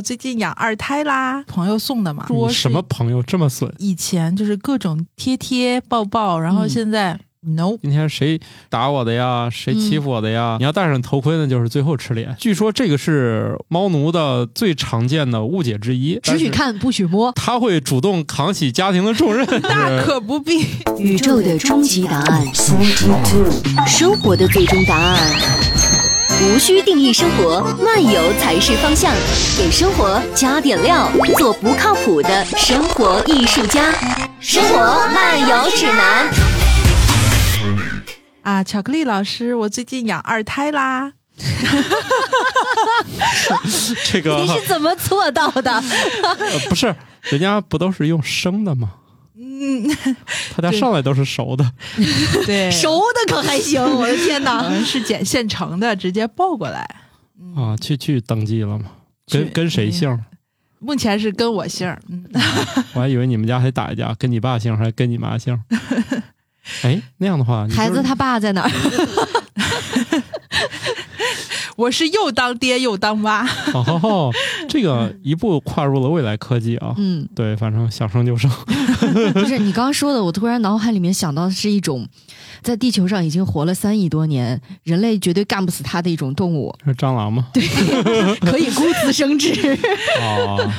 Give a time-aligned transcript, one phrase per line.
[0.00, 2.26] 最近养二胎啦，朋友送的嘛。
[2.26, 3.72] 说什么朋友这么损？
[3.78, 9.48] 以前就是各种贴贴抱抱，然后嗯现在、no，今天谁打我的呀？
[9.50, 10.56] 谁欺负我的呀？
[10.58, 12.34] 你要戴上头盔那，就是最后吃脸。
[12.38, 17.32] 据说这个是猫奴的最常见的误解之一，只许看不许摸。
[17.32, 19.46] 他会主动扛起家庭的重任。
[19.62, 20.66] 大可不必。
[20.98, 22.46] 宇宙的终极答案，
[23.86, 25.89] 生活的最终答案。
[26.42, 29.12] 无需定义生活，漫游才是方向。
[29.58, 33.92] 给生活加点料，做不靠谱的生活艺术家。
[34.40, 36.30] 生活漫游指南。
[38.42, 41.12] 啊，巧克力老师，我最近养二胎啦。
[44.10, 45.70] 这个你是怎么做到的？
[46.24, 48.92] 呃不是，人家不都是用生的吗？
[49.60, 49.86] 嗯，
[50.56, 51.70] 他家上来都是熟的。
[52.46, 53.82] 对， 熟的可还行？
[53.82, 54.74] 我的天我哪！
[54.84, 56.80] 是捡现成的，直接抱过来。
[57.54, 58.86] 啊，去去登记了吗？
[59.28, 60.18] 跟跟谁姓？
[60.78, 62.24] 目前是跟我姓，嗯，
[62.94, 65.58] 我还以为你们家还打一架，跟你爸姓还是跟你妈姓？
[66.82, 68.70] 哎，那样的话，就是孩子他爸在哪儿？
[71.76, 73.46] 我是又当爹又当妈。
[73.72, 74.30] 哦，
[74.70, 76.94] 这个一步跨入了未来科技啊！
[76.96, 78.48] 嗯，对，反正想生就生。
[79.34, 82.08] 不是你刚刚说的，我突然脑海里面想到的是一种
[82.62, 87.48] 在地球上已经活了三亿多年，人类绝对干不死它的一种动物，是蟑螂吗？
[87.52, 87.66] 对
[88.40, 89.52] 可以孤雌生殖。
[90.22, 90.70] 哦，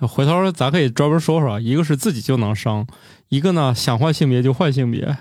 [0.00, 2.86] 回头咱可以专门说说，一个是自己就能生，
[3.28, 5.16] 一个呢想换性别就换性别，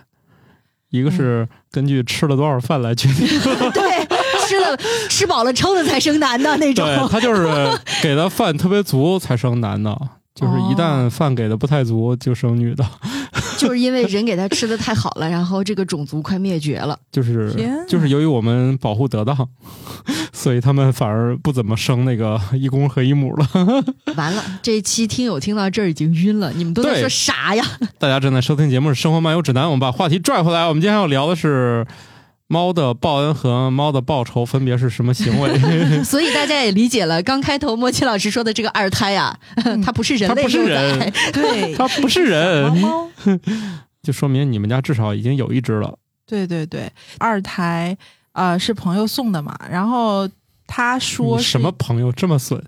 [0.89, 3.27] 一个是根据吃了多少饭来决定。
[3.71, 3.96] 对，
[4.47, 4.77] 吃了
[5.09, 6.85] 吃饱了撑的才生男的那种。
[6.85, 7.47] 对他就是
[8.01, 9.95] 给的饭特别足才生男的，
[10.33, 12.85] 就是一旦饭给的不太足就生女的，
[13.57, 16.97] 就是 因为人给他吃的太好了，然后这个种族快灭绝了。
[17.11, 17.53] 就是
[17.87, 19.35] 就是由于我们保护得当，
[20.31, 23.47] 所以他们反而不怎么生那个一公和一母了。
[24.15, 27.65] 完了，这一期听友听到这儿已经晕了，你们都在说啥呀？
[27.97, 31.85] 大家正在收听节目是《生活漫游指南》，我们把话题拽回来，我们今天要聊的是。
[32.47, 35.59] 猫的报恩和猫的报仇分别是什么行为？
[36.03, 39.37] 所以大家也理解了，刚开头莫奇老师说的这个二胎啊、
[39.83, 43.39] 它不是人类它不是幼崽人，对， 它不是人猫，猫。
[44.01, 45.97] 就说明你们家至少已经有一只了。
[46.25, 47.97] 对对对，二胎
[48.31, 50.29] 啊、呃是朋友送的嘛，然后
[50.65, 52.61] 他说什么朋友这么损？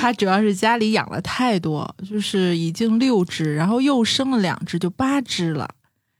[0.00, 5.68] 他主要是家里养了太多，就是已经六只，然后又生了两只，就八只了。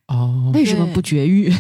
[0.09, 1.55] 哦，为什么不绝育？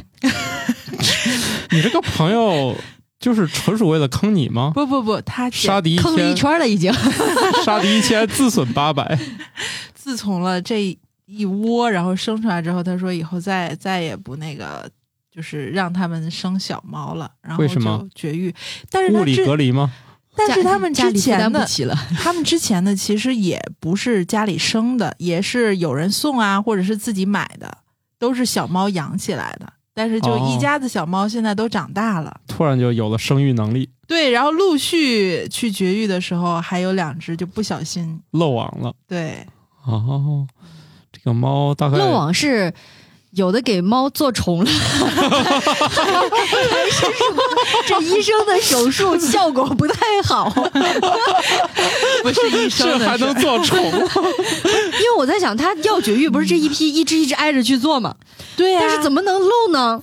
[1.70, 2.76] 你这个朋友
[3.20, 4.72] 就是纯属为了坑你吗？
[4.74, 6.92] 不不不，他杀敌一坑了一千，圈了已经。
[7.64, 9.18] 杀敌一千，自损八百。
[9.94, 14.90] 自从了这一窝，然后生出来之后，他说以后再再也不那个，
[15.30, 18.54] 就是让他们生小猫了，然后为什么就绝育？
[18.90, 19.92] 但是物理隔离吗？
[20.34, 21.66] 但是他们之前的
[22.16, 27.78] 他们之前的其实也不是家里生的，也是有人送啊，或者是自己买的，
[28.18, 29.72] 都是小猫养起来的。
[29.94, 38.94] 但是就哦一家子小猫现在都长大了，突然就有了生育能力，对，然后陆续去绝育的时候，还有两只就不小心，漏网了。
[39.08, 39.44] 对，
[39.84, 40.46] 哦，
[41.10, 42.72] 这个猫大概漏网是
[43.38, 44.90] 有的给猫做虫了， 还
[46.90, 47.08] 是说
[47.86, 50.50] 这医生的手术效果不太好？
[52.22, 53.78] 不是医生这的事还能做虫？
[53.86, 58.16] 因为我在想，他要绝育不是这一批一只一只挨着去做吗？
[58.56, 60.02] 对呀、但是怎么能漏呢？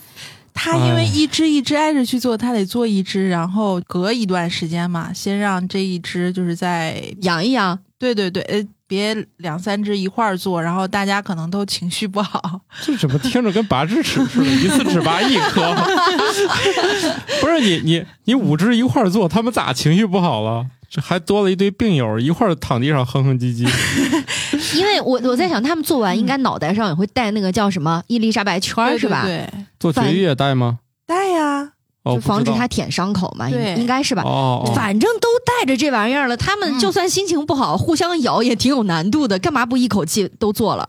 [0.53, 12.61] 他因为哎一只一只挨着去做，他得做一只，然后隔一段时间嘛，先让这一只就是在养一养，对对对，呃，别两三只一块儿做，然后大家可能都情绪不好。
[12.83, 14.45] 这怎么听着跟拔智齿似的？
[14.45, 15.75] 一次只拔一颗？
[17.41, 20.65] 不是你你你五只一块儿做，他们咋情绪不好了？
[20.87, 23.67] 这还多了一堆病友一块儿躺地上哼哼唧唧。
[24.77, 29.23] 因为我我在想，他们做完应该脑袋上也会戴那个叫什么伊丽莎白圈是吧？
[29.23, 30.79] 对，对做绝育也带吗？
[31.07, 31.71] 带呀，哦，
[32.05, 34.23] 就防止它舔伤口嘛，应对应该是吧？
[34.75, 40.87] 反正都带着这玩意儿了，他们嗯就算心情不好，互相咬也挺有难度的，干嘛不一口气都做了？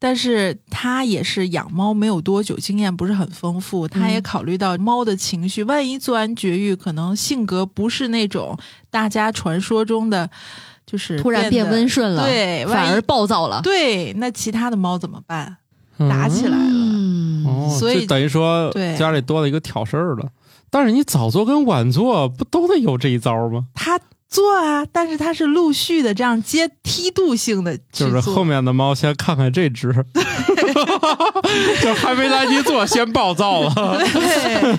[0.00, 8.56] 但是他也是养猫没有多久，经验不是很丰富，他也嗯考虑到猫的情绪，万一做完绝育，可能性格不是那种
[8.90, 10.30] 大家传说中的，
[10.86, 15.56] 就是突然变温顺了，对，反而暴躁了，对，那其他的猫怎么办？
[15.98, 16.64] 嗯打起来了。
[16.64, 20.22] 嗯，哦，所以就等于说对家里多了一个挑事儿的。
[20.70, 23.66] 但是你早做跟晚做不都得有这一招吗？
[23.74, 23.98] 他
[24.28, 29.90] 做啊，但是他是陆续的这样阶梯度性的就是后面的猫先看看这只，
[31.82, 33.98] 就还没来及做，先暴躁了。
[33.98, 34.78] 对，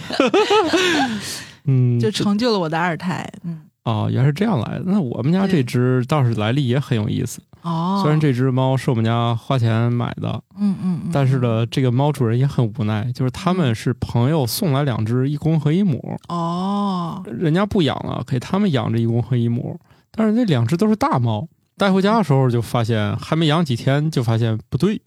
[1.66, 3.28] 嗯，就成就了我的二胎。
[3.44, 4.84] 嗯，哦，原来是这样来的。
[4.86, 7.42] 那我们家这只倒是来历也很有意思。
[7.62, 19.80] 哦，虽然这只猫是我们家花钱买的，嗯嗯，嗯但是，呢，这个猫主人也很无奈，就是他们是朋友送来两只一公和一母，哦，人家不养了，给他们养着一公和一母，
[20.12, 21.48] 但是那两只都是大猫。
[21.78, 25.02] 带回家的时候就发现，还没养几天就发现不对，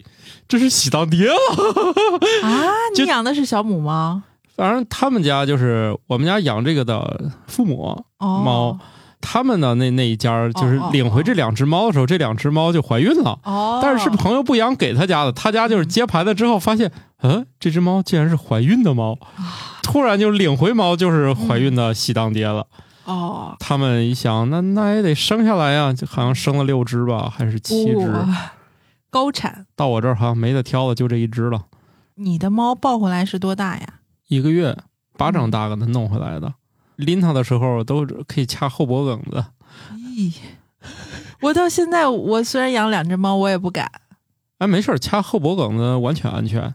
[0.47, 1.35] 这是喜当爹了。
[2.41, 4.21] 啊， 你养的是小母猫？
[4.55, 8.79] 反正他们家就是我们家养这个的父母，哦，猫
[9.23, 13.39] 他们的那那一家就是领回这两只猫的时候，这两只猫就怀孕了。
[13.43, 16.91] 哦，但是是朋友不养给他家的，他家就是接盘了之后发现，
[17.21, 19.17] 嗯，这只猫竟然是怀孕的猫，
[19.81, 22.67] 突然就领回猫就是怀孕的喜当爹了。
[23.05, 28.11] 哦，他们一想，那那也得生下来呀，就好像生了六只吧，还是七只？
[28.11, 28.51] 哇
[29.09, 29.65] 高产。
[29.75, 31.63] 到我这儿好像没得挑了，就这一只了。
[32.15, 33.85] 你的猫抱回来是多大呀？
[34.27, 34.77] 一个月
[35.17, 36.53] 巴掌大给它弄回来的，
[36.95, 39.43] 拎它的时候都可以掐后脖梗子。
[40.15, 40.33] 咦，
[41.41, 43.91] 我到现在，我虽然养两只猫，我也不敢。
[44.59, 46.73] 哎，没事儿，掐后脖梗子完全安全，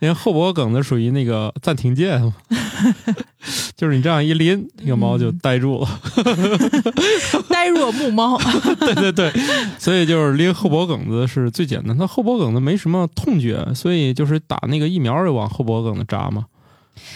[0.00, 2.34] 因为后脖梗子属于那个暂停键嘛，
[3.76, 5.88] 就是你这样一拎，那个猫就呆住了。
[7.48, 8.36] 呆若木猫。
[8.80, 9.32] 对对对，
[9.78, 11.96] 所以就是拎后脖梗子是最简单。
[11.96, 16.46] 它后脖梗子没什么痛觉，所以就是打那个疫苗就往后脖梗子扎嘛。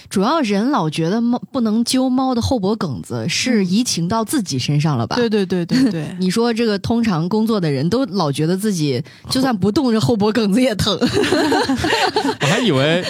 [0.09, 5.17] 主要人老觉得猫不能揪猫的后脖梗子，是移情到自己身上了吧？
[5.17, 10.99] 对对对对对， 你说这个通常工作的人都老觉得自己就算不动，这后脖梗子也疼。
[12.41, 13.05] 我还以为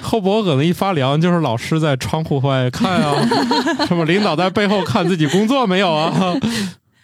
[0.00, 3.28] 后脖梗子一发凉，就是老师在窗户外看啊，
[3.86, 6.36] 什么领导在背后看自己工作没有啊？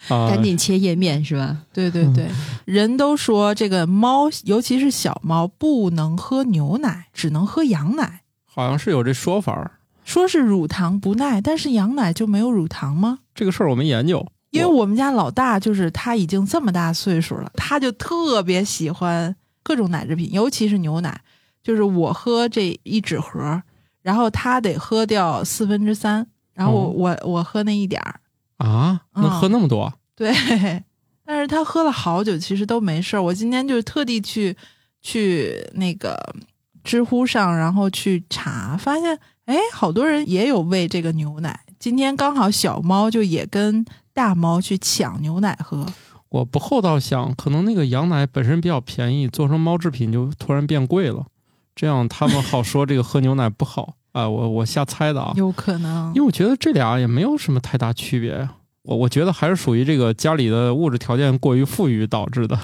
[0.07, 1.57] 啊，赶紧切页面是吧？
[1.71, 2.27] 对对对，
[2.65, 8.21] 人都说这个猫，尤其是小猫，不能喝牛奶，只能喝羊奶。
[8.51, 9.71] 好像是有这说法儿。
[10.03, 13.19] 说是乳糖不耐，但是羊奶就没有乳糖吗？
[13.35, 21.21] 这个事儿我没研究，因为我们家老大就是他已经这么大岁数了，他就特别喜欢各种奶制品，尤其是牛奶。
[21.61, 23.61] 就是我喝这一纸盒，
[24.01, 28.19] 然后他得喝掉四分之三，然后我、哦我我喝那一点儿。
[28.57, 29.93] 啊，能嗯喝那么多？
[30.15, 30.33] 对，
[31.23, 33.21] 但是他喝了好久，其实都没事儿。
[33.21, 34.55] 我今天就是特地去
[35.01, 36.17] 去那个
[36.89, 41.59] 知乎上，然后去查，发现哎，好多人也有喂这个牛奶。
[41.77, 45.85] 今天刚好小猫就也跟大猫去抢牛奶喝。
[46.29, 51.27] 我不厚道想，可能那个羊奶本身比较便宜，做成猫制品就突然变贵了，
[51.75, 54.27] 这样他们好说这个喝牛奶不好啊。
[54.27, 58.49] 我我瞎猜的啊，有可能因为我觉得这俩也没有什么太大区别。
[58.89, 62.57] 我我觉得还是属于这个家里的物质条件过于富裕导致的，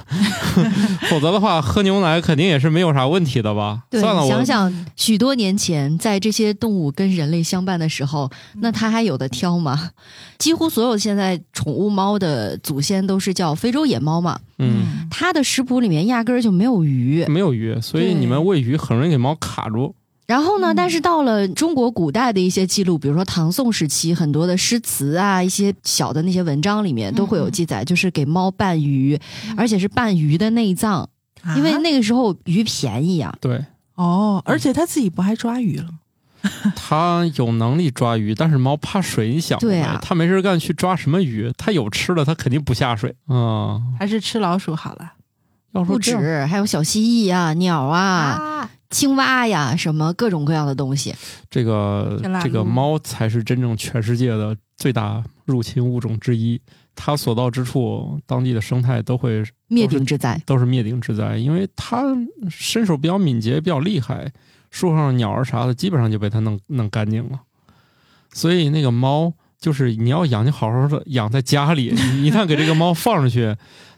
[1.07, 3.83] 否则的话喝牛奶肯定也是没有啥问题的吧？
[3.91, 8.27] 对，算了，我想想许多年前，在这些动物跟人类相伴的时候，
[8.59, 9.91] 那它还有的挑吗？
[10.39, 17.23] 几乎所有现在宠物猫的祖先都是叫非洲野猫嘛，嗯它的食谱里面压根儿就没有鱼。
[17.27, 19.93] 没有鱼，所以你们喂鱼很容易给猫卡住。
[20.27, 29.19] 然后呢，嗯但是到了中国古代的一些记录，比如说唐宋时期很多的诗词啊，一些小的那些文章里面都会有记载，就是给猫拌鱼，
[29.55, 31.07] 而且是拌鱼的内脏，
[31.55, 33.35] 因为啊那个时候鱼便宜啊。
[33.39, 33.63] 对，
[33.95, 35.99] 哦，而且他自己不还抓鱼了吗？
[36.75, 41.51] 它有能力抓鱼，但是猫怕水，你想对啊它没事干去抓什么鱼？
[41.57, 43.81] 他有吃的，他肯定不下水啊。
[43.97, 45.13] 还是吃老鼠好了？
[45.73, 51.13] 要说不止，还有小蜥蜴啊、鸟啊、青蛙呀，什么各种各样的东西。
[51.49, 56.61] 这个这个猫才是真正全世界的最大入侵物种之一，
[56.95, 60.41] 它所到之处，当地的生态都会灭顶之灾。
[60.45, 62.03] 都是灭顶之灾，因为它
[62.49, 64.31] 身手比较敏捷，比较厉害，
[64.71, 67.41] 树上鸟儿啥的基本上就被它弄弄干净了。
[68.31, 71.93] 所以那个猫就是你要养，就好好的养在家里。
[71.93, 73.57] 你一旦给这个猫放出去，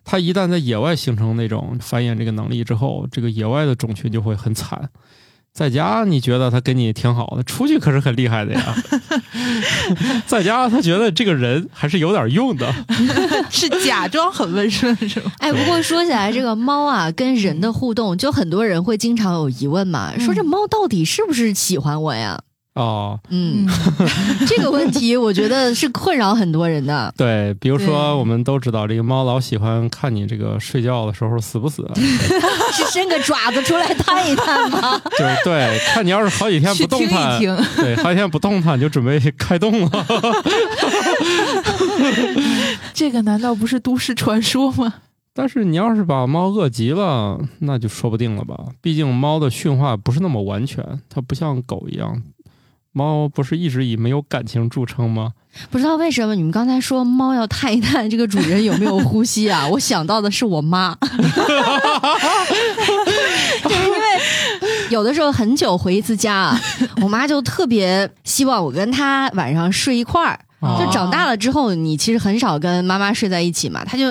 [0.09, 4.89] 它一旦在野外形成那种繁衍这个能力之后，这个野外的种群就会很惨。
[5.53, 8.75] 在家你觉得它跟你挺好的，出去可是很厉害的呀。
[10.25, 12.73] 在家他觉得这个人还是有点用的。
[13.51, 15.31] 是假装很温顺是吗？
[15.39, 22.39] 哎，不过说起来，这个猫啊跟人的互动，就很多人会经常有疑问嘛，说这猫到底是不是喜欢我呀？
[22.77, 23.67] 哦，嗯，
[24.47, 27.11] 这个问题我觉得是困扰很多人的。
[27.17, 35.01] 对，比如说我们都知道，这个猫老喜欢看你这个睡觉的时候死不死， 是伸个爪子出来探一探吗？
[35.17, 40.05] 就是对，看你要是好几天不动弹一，听，对，好几天不动弹，你就准备开动了。
[42.93, 44.93] 这个难道不是都市传说吗？
[45.33, 48.57] 但是你要是把猫饿急了，那就说不定了吧？
[48.81, 52.19] 毕竟猫的驯化不是那么完全，它不像狗一样，
[52.97, 55.33] 猫不是一直以没有感情著称吗？
[55.71, 59.67] 不知道为什么你们刚才说猫要探一探这个主人有没有呼吸啊？
[59.69, 60.95] 我想到的是我妈，
[63.63, 63.99] 就是因为
[64.89, 66.59] 有的时候很久回一次家啊，
[67.01, 70.39] 我妈就特别希望我跟她晚上睡一块儿。
[70.59, 74.05] 哦就长大了之后，你其实很少跟妈妈睡在一起嘛，他就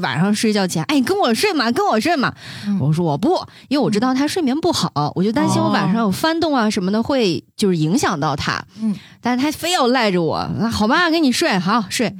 [0.00, 2.34] 晚上睡觉前，哎，跟我睡嘛，跟我睡嘛。
[2.66, 8.60] 嗯我说我不，因为我知道他睡眠不好，我就担心我晚上有翻动啊什么的，会就是影响到他。
[8.80, 12.12] 嗯，但是他非要赖着我，那好吧，给你睡，好睡。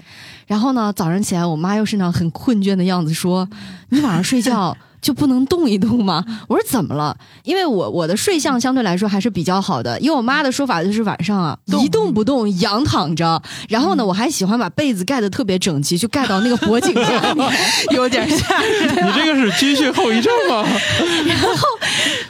[0.47, 3.49] 然后呢，早上起来，我妈又是那样很困倦的样子，说
[3.91, 17.53] ：“你晚上睡觉就不能动一动吗？”我说：“怎么了？”因为我我的睡相相对来说还是比较好的，因为我妈的说法就是晚上啊动一动不动，仰躺着，然后呢，我还喜欢把被子盖得特别整齐，就盖到那个脖颈下面。
[17.93, 19.07] 有点吓人。
[19.07, 20.65] 你这个是军训后遗症吗？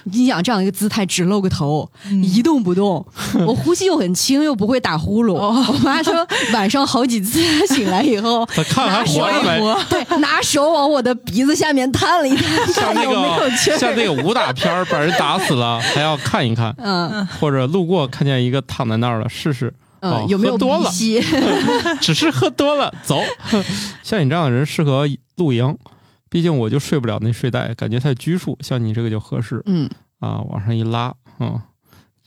[0.05, 1.91] 你想这样一个姿态，只露个头，
[2.23, 3.05] 一动不动，
[3.47, 5.35] 我呼吸又很轻，又不会打呼噜。
[5.35, 9.61] 我妈说晚上好几次醒来以后， 他看还活着没？
[9.89, 13.03] 对，拿手往我的鼻子下面探了一探，像那。
[13.05, 19.73] 个像那个武打片儿，把人打死了还要看一看，嗯或者路过看见一个躺在那儿了，试试。
[20.01, 21.25] 哦嗯，有没有喝多了鼻息？
[22.01, 23.21] 只是喝多了走。
[24.03, 25.07] 像你这样的人适合
[25.37, 25.77] 露营，
[26.33, 28.57] 毕竟我就睡不了那睡袋，感觉太拘束。
[28.63, 29.87] 像你这个就合适嗯，
[30.19, 31.61] 啊，往上一拉，嗯，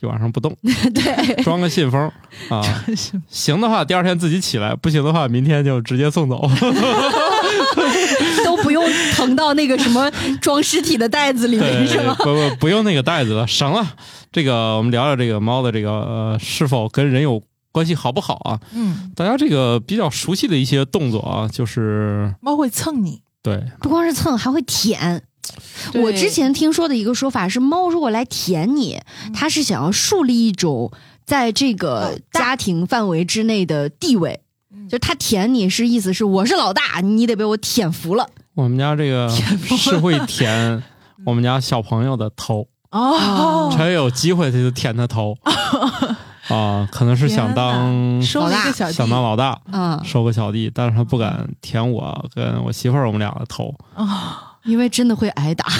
[0.00, 2.00] 就往上不动， 对， 装个信封
[2.48, 2.62] 啊。
[3.26, 6.48] 行的话，第二天自己起来；不行的话，明天就直接送走。
[8.44, 10.08] 都不用腾到那个什么
[10.40, 12.14] 装尸体的袋子里面，是吗？
[12.20, 13.84] 不不不用那个袋子了，省了。
[14.30, 18.60] 这个我们聊聊这个猫的这个、呃、是否跟人有关系好不好啊？
[18.72, 23.22] 嗯，大家这个比较熟悉的一些动作啊，就是猫会蹭你。
[23.46, 23.62] 对。
[23.80, 25.22] 不光是蹭，还会舔。
[25.94, 29.00] 我之前听说的一个说法是，猫如果来舔你，
[29.32, 30.90] 它是想要树立一种
[31.24, 34.40] 在这个家庭范围之内的地位。
[34.90, 38.28] 就它舔你是意思是我是老大，你得被我舔服了。
[38.54, 39.28] 我们家这个
[39.78, 40.82] 是会舔
[41.24, 45.36] 我们家小朋友的头，哦，才有机会他就舔他头
[46.48, 48.92] 啊，可能是想当收了一个小弟。
[48.92, 55.66] 想当老大，嗯，收个小弟，但是他不敢舔我跟我媳妇儿我们俩的头，啊，因为真的会挨打。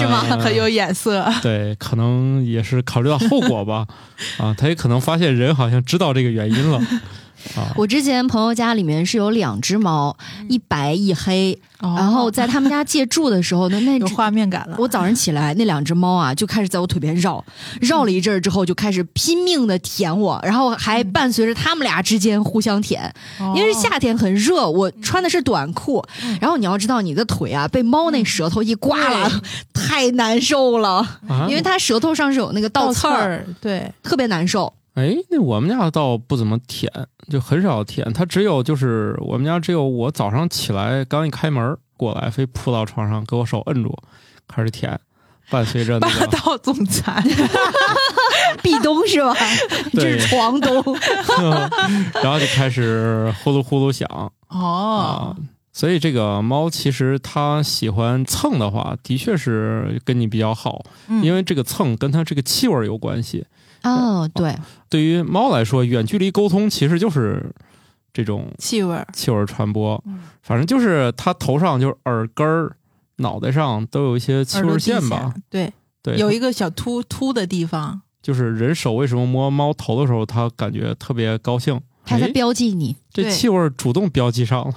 [0.00, 0.20] 是吗？
[0.40, 1.24] 很有眼色。
[1.40, 3.86] 对，可能也是考虑到后果吧，
[4.38, 6.80] 啊，他也可能发现人好像知道这个原因了，
[7.56, 10.16] 啊，我之前朋友家里面是有两只猫，
[10.48, 14.76] 一白一黑，然后在他们家借住的时候呢， 那哦有画面感了。
[14.78, 17.44] 我早上起来，那两只猫啊就开始在我腿边绕，
[17.80, 23.02] 绕了一阵儿之后，就开始拼命的舔我，然后还伴随着他们俩之间互相舔。
[23.38, 26.04] 哦因为是夏天很热，我穿的是短裤，
[26.40, 29.30] 然后你要知道你的腿啊被猫那舌头一刮了，
[29.72, 30.96] 太难受了，
[31.28, 31.46] 啊。
[31.48, 34.72] 因为它舌头上是有那个倒刺，儿，对，特别难受。
[34.98, 36.92] 哎，那我们家倒不怎么舔，
[37.30, 38.12] 就很少舔。
[38.12, 43.96] 它只有就是我们家只有我早上起来刚一开门过来，非扑到床上给我手摁住，
[44.48, 44.98] 开始舔，
[45.50, 47.22] 伴随着那霸道总裁。
[48.60, 49.32] 壁咚是吧？
[49.92, 50.74] 这是床咚。
[52.20, 54.08] 然后就开始呼噜呼噜响
[54.48, 55.36] 哦啊。
[55.72, 63.46] 所以这个猫其实它喜欢蹭的话，的确是跟你比较好，嗯因为这个蹭跟它这个气味有关系。
[63.82, 64.56] 哦，对，
[64.88, 67.50] 对于猫来说，远距离沟通其实就是
[68.12, 72.76] 这种气味儿，气味传播嗯，反正就是它头上就是耳根儿、
[73.16, 78.00] 脑袋上都有一些气味线吧。，对，对，有一个小凸凸的地方。
[78.20, 81.80] 就是人手为什么摸猫头的时候，它感觉特别高兴？
[82.04, 82.96] 它在哎标记你。
[83.12, 84.74] 对这气味主动标记上了。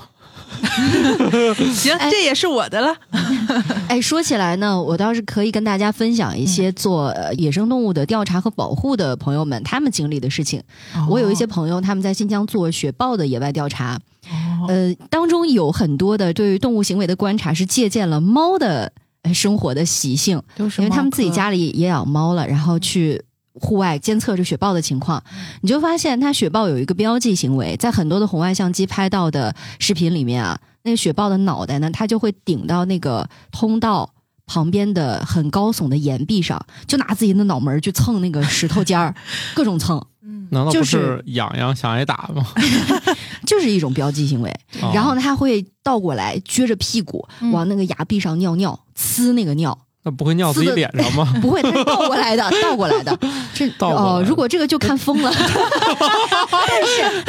[1.73, 2.95] 行，哎这也是我的了。
[3.87, 10.61] 哎，说起来呢，我倒是可以跟大家分享一些做呃野生动物的调查和保护的朋友们他们经历的事情。
[11.09, 18.91] 我有一些朋友他们在新疆做雪豹的野外调查，哦呃，当中有很多的对于动物行为的观察是借鉴了猫的
[19.23, 23.21] 呃生活的习性，都是因为他们自己家里也养猫了，然后去。
[23.53, 25.21] 户外监测这雪豹的情况，
[25.61, 34.09] 你就发现它雪豹有一个标记行为，在很多的红外相机拍到的视频里面啊，那个雪豹的脑袋呢，它就会顶到那个通道
[34.45, 39.13] 旁边的很高耸的岩壁上，就拿自己的脑门儿去蹭那个石头尖儿，
[39.55, 40.47] 各种蹭，嗯。
[40.51, 40.91] 难道不就是。
[40.91, 42.45] 是痒痒想挨打吗？
[43.47, 44.49] 就是一种标记行为。
[44.81, 47.51] 啊然后，它会倒过来撅着屁股嗯。
[47.51, 49.77] 往那个崖壁上尿尿，呲那个尿。
[50.03, 51.31] 那不会尿自己脸上吗？
[51.41, 53.17] 不会，它是倒过来的， 倒过来的。
[53.53, 55.31] 这倒过来哦，如果这个就看疯了。
[56.67, 57.23] 但是，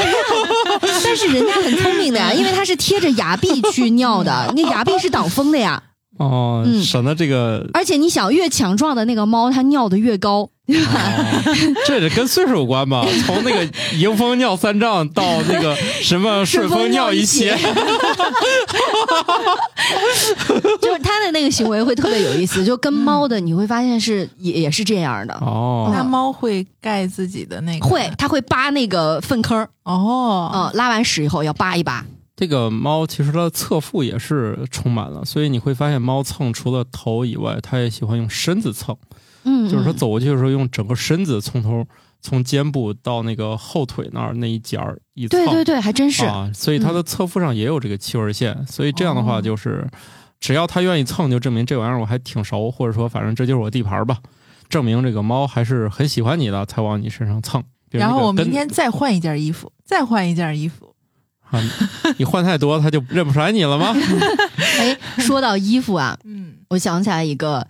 [1.05, 5.83] 但是人家很聪明的呀，因为它是贴着崖壁去尿的，那崖壁是挡风的呀。
[6.19, 10.41] 哦，嗯省得这个，而且你想，越强壮的那个猫，它尿的越高。
[10.41, 10.49] 哦
[11.87, 13.05] 这是跟岁数有关吧？
[13.27, 17.59] 从那个迎风尿三丈到那个什么顺风尿一血，
[20.81, 20.97] 就
[21.51, 25.35] 是它的那个行为会特别有意思， 就跟猫的你会发现是也也是这样的。
[25.35, 32.05] 哦，那猫会盖自己的那个会，它会扒那个粪坑儿，哦，嗯，拉完屎以后要扒一扒。
[32.35, 38.97] 这个猫其实它的侧腹也是充满了，所以你会发现猫蹭除了头以外，它也喜欢用身子蹭，
[39.45, 41.85] 嗯，就是它嗯走过去的时候用整个身子从头
[42.21, 46.25] 从肩部到那个后腿那儿那一截儿一蹭，对对对，还真是。
[46.25, 49.87] 啊，所以它的侧腹上也有这个气味线，所以这样的话哦就是，
[50.43, 54.19] 只要它愿意蹭，就证明这玩意儿我还挺熟，或者说反正这就是我地盘儿吧，
[54.69, 57.63] 证明这个猫还是很喜欢你的，才往你身上蹭。
[57.93, 60.93] 然后我明天再换一件衣服，再换一件衣服。
[61.49, 61.63] 啊，
[62.17, 63.95] 你 换太多，它就认不出来你了吗？
[64.81, 67.65] 哎，说到衣服啊， 嗯，我想起来一个，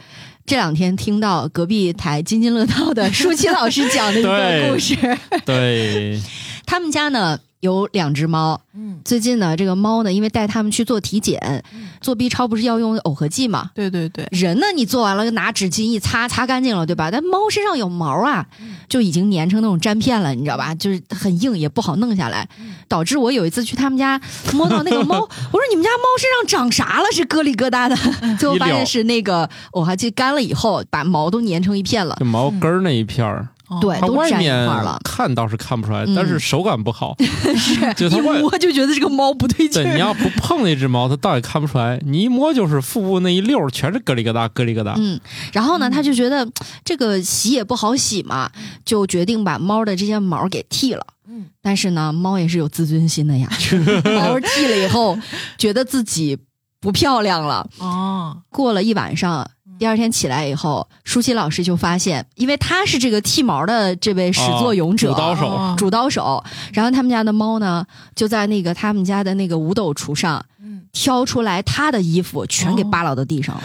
[0.46, 4.96] 这两天听到隔壁台津津乐道的舒淇老师讲的一个故事。
[5.44, 6.18] 对，
[6.64, 11.62] 他们家呢有两只猫，嗯，最近呢这个猫呢，因为带它们去做体检，
[12.00, 13.70] 做 B 超不是要用耦合剂嘛？
[13.72, 17.08] 对对对，人呢，你做完了拿纸巾一擦，擦干净了，对吧？
[17.08, 18.44] 但猫身上有毛啊，
[18.88, 20.74] 就已经粘成那种粘片了，你知道吧？
[20.74, 22.48] 就是很硬，也不好弄下来，
[22.88, 24.20] 导致我有一次去他们家
[24.52, 27.04] 摸到那个猫， 我说你们家猫身上长啥了？
[27.12, 27.96] 是疙里疙瘩的，
[28.38, 32.16] 最后发现是那个耦合剂干了以后，把毛都粘成一片了。
[32.18, 33.48] 就毛根儿那一片儿，哦
[33.80, 37.16] 对都粘一它外面块儿了看倒是看不出来，嗯但是手感不好。
[37.56, 40.00] 是就一摸就觉得这个猫不对劲对，你。
[40.00, 42.00] 要不碰那只猫，它倒也看不出来。
[42.04, 44.94] 你一摸就是腹部那一溜全是咯里咯哒，咯里咯哒。
[44.98, 45.20] 嗯，
[45.52, 46.46] 然后呢，他就觉得
[46.84, 48.50] 这个洗也不好洗嘛，
[48.84, 51.06] 就决定把猫的这些毛给剃了。
[51.28, 53.48] 嗯，但是呢，猫也是有自尊心的呀，
[54.04, 55.16] 毛剃了以后，
[55.56, 56.36] 觉得自己
[56.80, 57.68] 不漂亮了。
[57.78, 59.48] 哦，过了一晚上，
[59.82, 66.44] 第二天起来以后，舒淇老师就发现，因为他是这个剃毛的这位始作俑者，主刀手哦主刀手。
[66.72, 67.84] 然后他们家的猫呢，
[68.14, 73.62] 就在那个他们家的那个五斗橱上嗯，挑出来他的衣服，全给扒拉到地上了。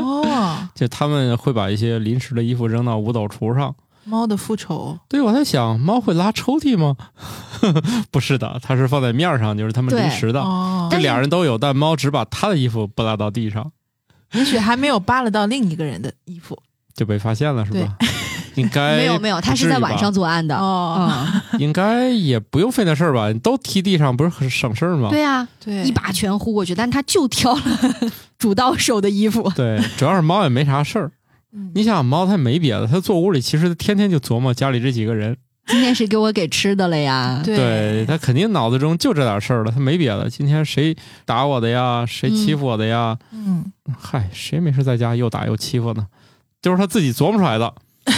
[0.00, 3.74] 哦， 就他们会把一些临时的衣服扔到五斗橱上。
[4.04, 6.96] 猫的复仇，对，我在想，猫会拉抽屉吗？
[8.10, 10.40] 不是的，它是放在面上，就是他们临时的。
[10.40, 13.72] 哦，这俩人都有，但猫只把他的衣服不拉到地上，
[14.34, 16.58] 也许还没有扒拉到另一个人的衣服。
[16.94, 17.96] 就被发现了，是吧？
[18.54, 20.56] 应该 没有没有，他是在晚上作案的。
[20.56, 21.10] 哦，
[21.52, 23.32] 嗯， 应该也不用费那事儿吧？
[23.32, 25.08] 你都踢地上，不是很省事儿吗？
[25.10, 27.62] 对啊，对，一把全呼过去，但他就挑了
[28.38, 29.50] 主刀手的衣服。
[29.56, 31.10] 对，主要是猫也没啥事儿。
[31.52, 35.36] 嗯你想，猫它没别的，它坐屋里其实天天就琢磨家里这几个人，
[35.68, 37.40] 今天谁给我给吃的了呀？
[37.44, 40.28] 对对它肯定脑子中就这点事儿了，他没别的。
[40.28, 42.04] 今天谁打我的呀？
[42.06, 43.16] 谁欺负我的呀？
[43.32, 46.06] 嗯，嗨，谁没事在家又打又欺负呢？
[46.60, 47.74] 就是他自己琢磨出来的。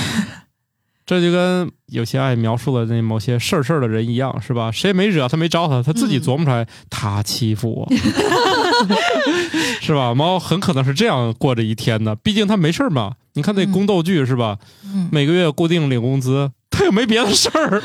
[1.06, 4.72] 这就跟有些爱描述的那某些事儿事儿的人一样，是吧？
[4.72, 7.88] 谁也没惹他，没招他，他自己琢磨出来，他欺负我，
[9.80, 10.12] 是吧？
[10.12, 13.12] 猫很可能是这样过这一天的，毕竟他没事儿嘛。
[13.34, 14.58] 你看那嗯宫斗剧是吧？
[14.84, 17.82] 嗯，每个月固定领工资，他又没别的事儿，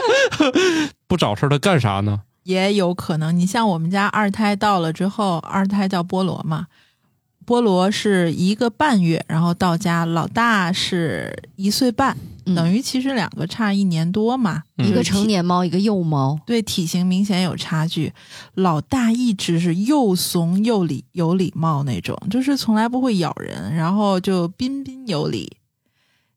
[1.06, 2.22] 不找事儿他干啥呢？
[2.44, 3.36] 也有可能。
[3.36, 6.66] 你像我们家二胎到了之后，二胎叫菠萝嘛，
[7.44, 14.62] 菠萝是一个半月，然后到家，老大是一岁半，嗯等于其实两个差一年多嘛。
[14.78, 16.38] 嗯一个成年猫，一个幼猫。
[16.46, 18.12] 对体型明显有差距，
[18.54, 25.50] 老大一直是又怂又礼有礼貌那种，就是从来不会咬人，然后就彬彬有礼，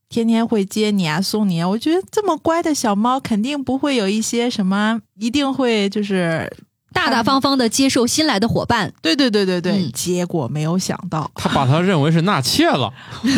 [0.10, 1.70] 天天会接你啊送你啊。
[1.70, 6.52] 我觉得这么乖的小猫肯定不会有一些什么，一定会就是
[6.92, 9.74] 大大方方的接受新来的伙伴，对对对对对。
[9.74, 12.92] 嗯结果没有想到，他把他认为是纳妾了，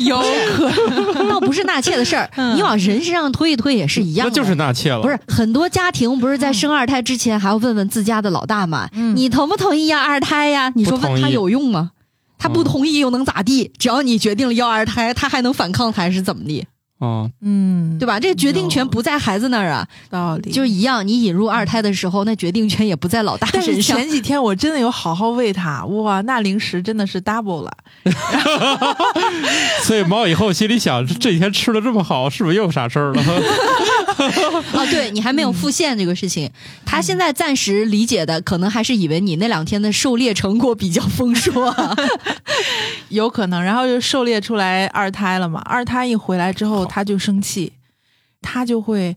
[0.00, 0.20] 有
[1.12, 4.30] 可倒不是纳妾的事儿，嗯你往人身上推一推也是一样的。
[4.30, 5.00] 那就是纳妾了。
[5.02, 8.88] 不是很多家庭不是在生二胎之前还要问问自家的老大吗？
[8.94, 10.72] 嗯你同不同意要二胎呀？
[10.74, 11.92] 你说不同意问他有用吗？
[12.42, 13.70] 他不同意又能咋地？
[13.78, 16.66] 只要你决定了要二胎，他还能反抗还是怎么地？
[17.02, 18.20] 啊，嗯，对吧？
[18.20, 20.52] 这个决定权不在孩子那儿啊，道理。
[20.52, 21.04] 就是一样。
[21.04, 23.96] 你引入二胎的时候，那决定权也不在老大但是身上。
[23.96, 27.72] 前 几天我真的有好好喂它，哇，那零食真的是 double 了。
[29.82, 33.22] 所以猫以后心里想，这这几天吃的这么好，是不是又有啥事儿了？
[34.72, 36.48] 啊，对你还没有复现这个事情，
[36.86, 41.96] 他现在暂时理解的可能还是以为你那两天的狩猎成果比较丰硕啊。
[43.08, 45.60] 有可能，然后就狩猎出来二胎了嘛。
[45.64, 47.72] 二胎一回来之后，它就生气，
[48.42, 49.16] 它就会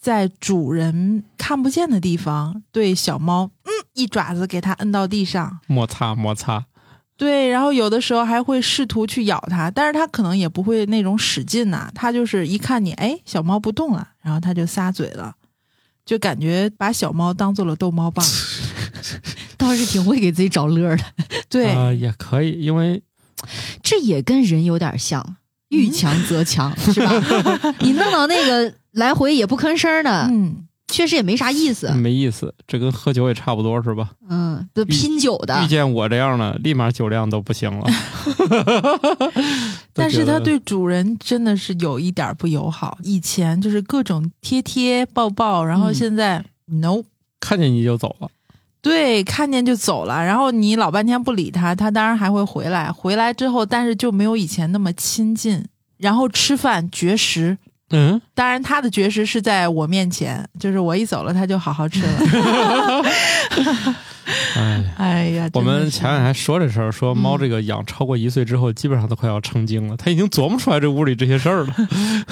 [0.00, 5.58] 在主人看不见的地方对小猫，嗯，一爪子给它摁到地上。
[5.66, 6.66] 摩擦摩擦，
[7.16, 15.34] 对，然后有的时候还会试图去咬它，但是它可能也不会那种使劲呐、它就是一看你，哎，小猫不动了，然后它就撒嘴了，
[16.04, 18.24] 就感觉把小猫当做了逗猫棒。
[19.58, 21.04] 倒是挺会给自己找乐的。
[21.48, 23.02] 对，啊、也可以，因为
[23.82, 25.36] 这也跟人有点像，
[25.70, 27.12] 遇强则强， 是吧？
[27.80, 31.90] 你弄到那个 来回也不吭声的，嗯，确实也没啥意思。
[31.92, 34.10] 没意思，这跟喝酒也差不多是吧？
[34.28, 37.86] 嗯，都拼酒的遇，见我这样的，立马酒量都不行了。
[39.92, 42.98] 但是它对主人真的是有一点不友好。
[43.02, 47.02] 以前就是各种贴贴抱抱，然后嗯现在、no。
[47.40, 48.28] 看见你就走了，
[48.88, 52.92] 对，看见就走了，然后你老半天不理它，它当然还会回来。
[52.92, 55.64] 回来之后，但是就没有以前那么亲近。
[55.98, 57.58] 然后吃饭绝食，
[57.90, 63.02] 嗯，当然它的绝食是在我面前，就是我一走了，它就好好吃了。
[64.56, 64.84] 哎。
[64.96, 69.96] 哎呀，我们前两天还说这事儿，说猫嗯这个养超过一岁之后，基本上都快要成精了。
[69.96, 71.74] 它已经琢磨出来这屋里这些事儿了。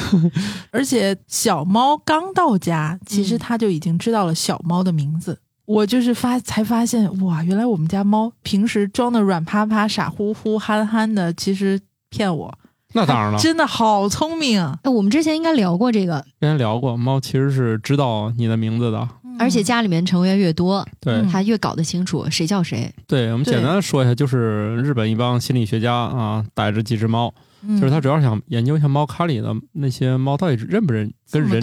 [0.70, 5.38] 而且小猫刚到家，其实嗯它就已经知道了小猫的名字。
[5.66, 12.58] 我就是发才发现，哇，原来我们家猫平时装的软趴趴、傻乎乎、憨憨的，其实骗我。
[12.96, 14.78] 那当然了，真的好聪明啊！
[14.84, 19.08] 哎我们之前应该聊过这个，之前聊过，猫其实是知道你的名字的。
[19.36, 22.88] 而且家里面成员越多，对、嗯它越搞得清楚谁叫谁。
[23.08, 31.60] 对，我们简单的说一下，就是日本一帮心理学家啊，逮着几只猫，嗯就是他主要想研究一下猫咖里的那些猫到底认不认跟人，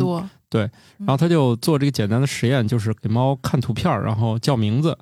[0.51, 4.97] 这么多，然后他就做这个简单的实验，就是给猫看图片，然后叫名字，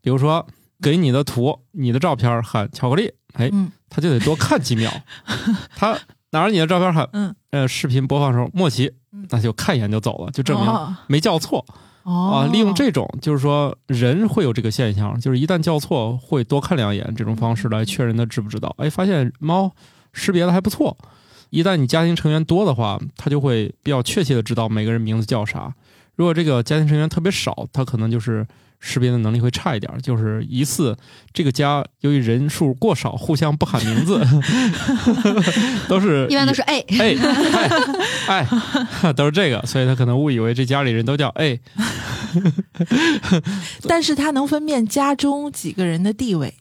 [0.00, 0.46] 比如说
[0.80, 4.90] 给你的图、你的照片喊巧克力，哎，嗯他就得多看几秒。
[5.76, 5.98] 他
[6.30, 11.64] 拿着你的照片喊，嗯，呃，视频播放时候莫奇嗯，那就看一眼就走了，就证明哦没叫错。
[12.02, 18.72] 哦啊，利用这种就是说人会有这个现象，就是一旦叫错会多看两眼这种方式来确认他知不知道。
[18.78, 19.74] 哎，发现猫
[20.12, 20.96] 识别的还不错。
[21.50, 25.74] 一旦你家庭成员多的话，他就会比较确切的知道每个人名字叫啥。
[26.14, 28.46] 如果这个家庭成员特别少，他可能就是
[28.80, 30.96] 识别的能力会差一点，就是疑似
[31.32, 34.20] 这个家由于人数过少，互相不喊名字，
[35.88, 37.16] 都是 一般都以是哎，哎
[38.28, 38.48] 哎
[39.02, 41.58] 哎， 都是这个，所以他可能误以为这家里人都叫哎。
[43.88, 46.54] 但是他能分辨家中几个人的地位，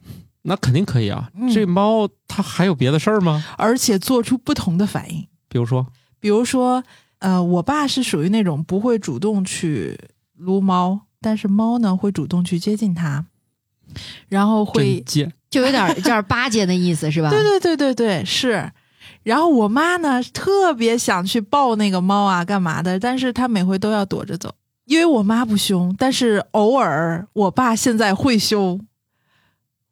[0.48, 1.30] 那肯定可以啊。
[1.36, 3.44] 嗯这猫它还有别的事儿吗？
[3.58, 5.28] 而且做出不同的反应。
[5.50, 5.88] 比如说，
[6.20, 6.84] 比如说，
[7.20, 10.00] 呃，我爸是属于那种不会主动去
[10.38, 13.26] 撸猫，但是猫呢会主动去接近它，
[14.28, 17.30] 然后会接，就有点有点巴结的意思是吧？
[17.30, 18.72] 对对对对对，是。
[19.24, 23.00] 然后我妈呢，特别想去抱那个猫啊，干嘛的？
[23.00, 24.54] 但是她每回都要躲着走，
[24.86, 28.86] 因为我妈不凶，但是偶尔我爸现在会凶。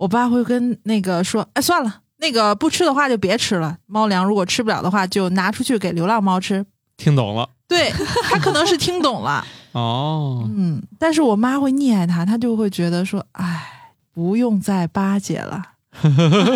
[0.03, 3.77] 我爸会跟那个说：“哎，算了，那个不吃的话就别吃了。
[3.85, 6.65] 猫粮如果吃不了的话，就拿出去给流浪猫吃。
[6.97, 7.89] 听懂了”对
[8.23, 10.45] 他可能是听懂了， 哦。
[10.53, 15.63] 嗯，但是我妈会溺爱他，他就会觉得说：“哎，不用再巴结了。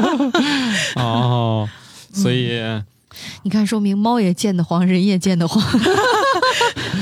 [0.98, 1.70] 哦，
[2.12, 2.60] 所以
[3.44, 5.64] 你看，说明猫也见得慌，人也见得慌，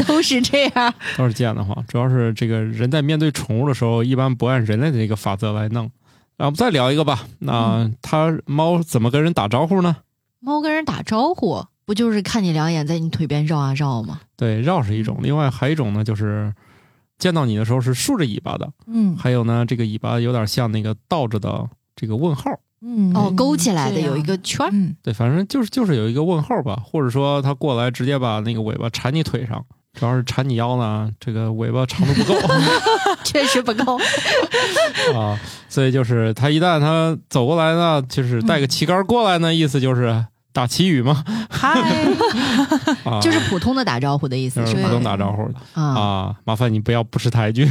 [0.06, 0.94] 都是这样。
[1.18, 1.84] 都是贱得慌。
[1.88, 5.90] 主要是这个人在面对宠物的时候，一般不按人类的这个法则来弄。
[6.38, 7.28] 然后我们再聊一个吧。
[7.39, 9.98] 那它猫怎么跟人打招呼呢？
[10.39, 14.21] 猫跟人打招呼，不就是看你两眼，在你腿边绕啊绕吗？
[14.36, 16.54] 对，绕是一种，另外还有一种呢，就是
[17.17, 22.52] 见到你的时候是竖着尾巴的，”嗯还有呢，这个尾巴有点像那个倒着的这个问号。
[22.82, 29.65] 嗯，哦，勾起来的有一个圈儿，嗯，对，反正就是就是有一个问号吧，或者说它过来直接把那个尾巴缠你腿上，
[29.96, 32.40] 主要是缠你腰呢，这个尾巴长度不够。
[33.24, 33.98] 确实不够。
[35.16, 41.82] 啊，所以就是它一旦它走过来呢，就是带个旗杆过来呢，意思就是打旗语嘛，嗨，
[43.04, 45.48] 啊，就是普通的打招呼的意思，就是普通打招呼。
[45.50, 47.70] 的啊，啊，麻烦你不要不识抬举。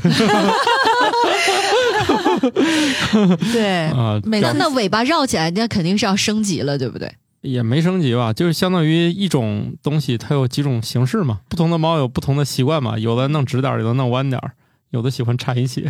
[3.53, 7.11] 对，啊，每次表那那尾巴绕起来，那肯定是要升级了，对不对？
[7.45, 11.41] 也没升级吧，就是相当于一种东西，它有几种形式嘛。
[11.49, 14.53] 不同的猫有不同的习惯嘛，有的弄直点儿，有的弄弯点儿，
[14.91, 15.89] 有的喜欢缠一起，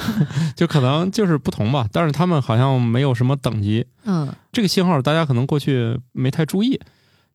[0.54, 1.88] 就可能就是不同吧。
[1.90, 3.86] 但是它们好像没有什么等级。
[4.04, 6.78] 嗯，这个信号大家可能过去没太注意，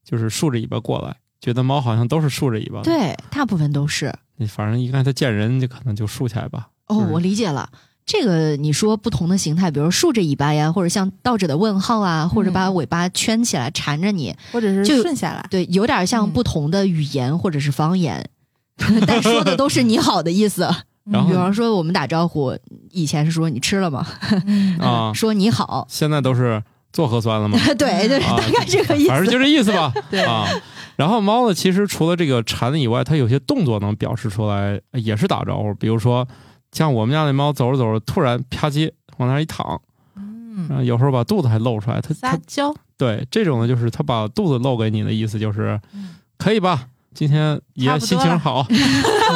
[0.04, 4.14] 就是竖着尾巴过来，觉得猫好像都是竖着尾巴。，对，大部分都是。
[4.38, 6.70] 你反正一看它见人，就可能就竖起来吧。
[6.88, 7.70] 哦就是，我理解了。
[8.06, 18.30] 这个你说不同的形态，比如竖着尾巴呀，或者像倒着的问号啊，或者把尾巴圈起来缠着你，或者是就顺下来，对，有点像嗯不同的语言或者是方言，
[19.08, 20.70] 但说的都是你好的意思。
[21.12, 22.58] 然后比方说我们打招呼，
[22.90, 24.06] 以前是说你吃了吗？
[24.48, 27.58] 嗯啊， 说你好，现在都是做核酸了吗？
[27.78, 29.10] 对，就是啊大概这个意思。
[29.10, 29.92] 反正就这意思吧。
[30.10, 30.48] 对啊，
[30.96, 35.74] 然后猫呢，其实除了这个缠以外，它有些动作能表示出来，也是打招呼。
[35.76, 36.28] 比如说，
[36.76, 39.82] 像我们家那猫走着走着，突然啪叽往那儿一躺，
[40.18, 42.02] 嗯，然后有时候把肚子还露出来。
[42.02, 46.88] 它它撒娇，对这种呢，就是它把肚子露给你的意思，就是嗯可以吧？
[47.14, 48.68] 今天爷心情好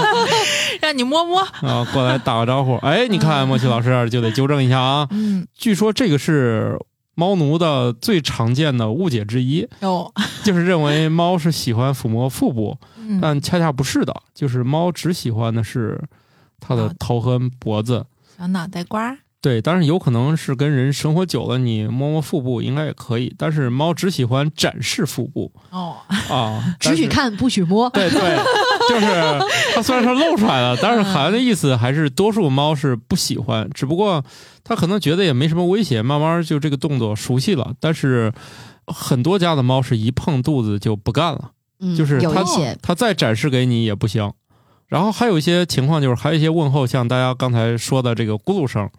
[0.83, 1.39] 让你摸摸。
[1.39, 2.75] 啊，过来打个招呼。
[2.85, 5.07] 哎，你看莫奇老师就得纠正一下啊。
[5.11, 6.77] 嗯，据说这个是
[7.15, 10.11] 猫奴的最常见的误解之一，有，
[10.43, 16.01] 就是认为猫是喜欢抚摸腹部，嗯，但恰恰不是的，就是猫只喜欢的是
[16.59, 18.05] 它的啊头和脖子。
[18.37, 23.33] 小脑袋瓜，对，但是有可能是跟人生活久了，你摸摸腹部应该也可以。
[23.37, 25.97] 但是猫只喜欢展示腹部哦，
[26.29, 27.07] 啊， 只许。
[27.07, 27.89] 看不许摸。
[27.89, 28.19] 对对，
[28.87, 29.05] 就是
[29.75, 34.23] 它虽然说露出来了，但是好像的意思还是多数猫是不喜欢，只不过
[34.63, 37.73] 它可能觉得也没什么威胁，慢慢就这个动作熟悉了。
[37.81, 38.31] 但是
[38.87, 41.51] 很多家的猫是一碰肚子就不干了。
[41.81, 42.43] 嗯，就是它
[42.81, 44.31] 它再展示给你也不行。
[44.89, 48.89] 然后还有一些情况就是，还有一些问候，像大家刚才说的这个咕噜声，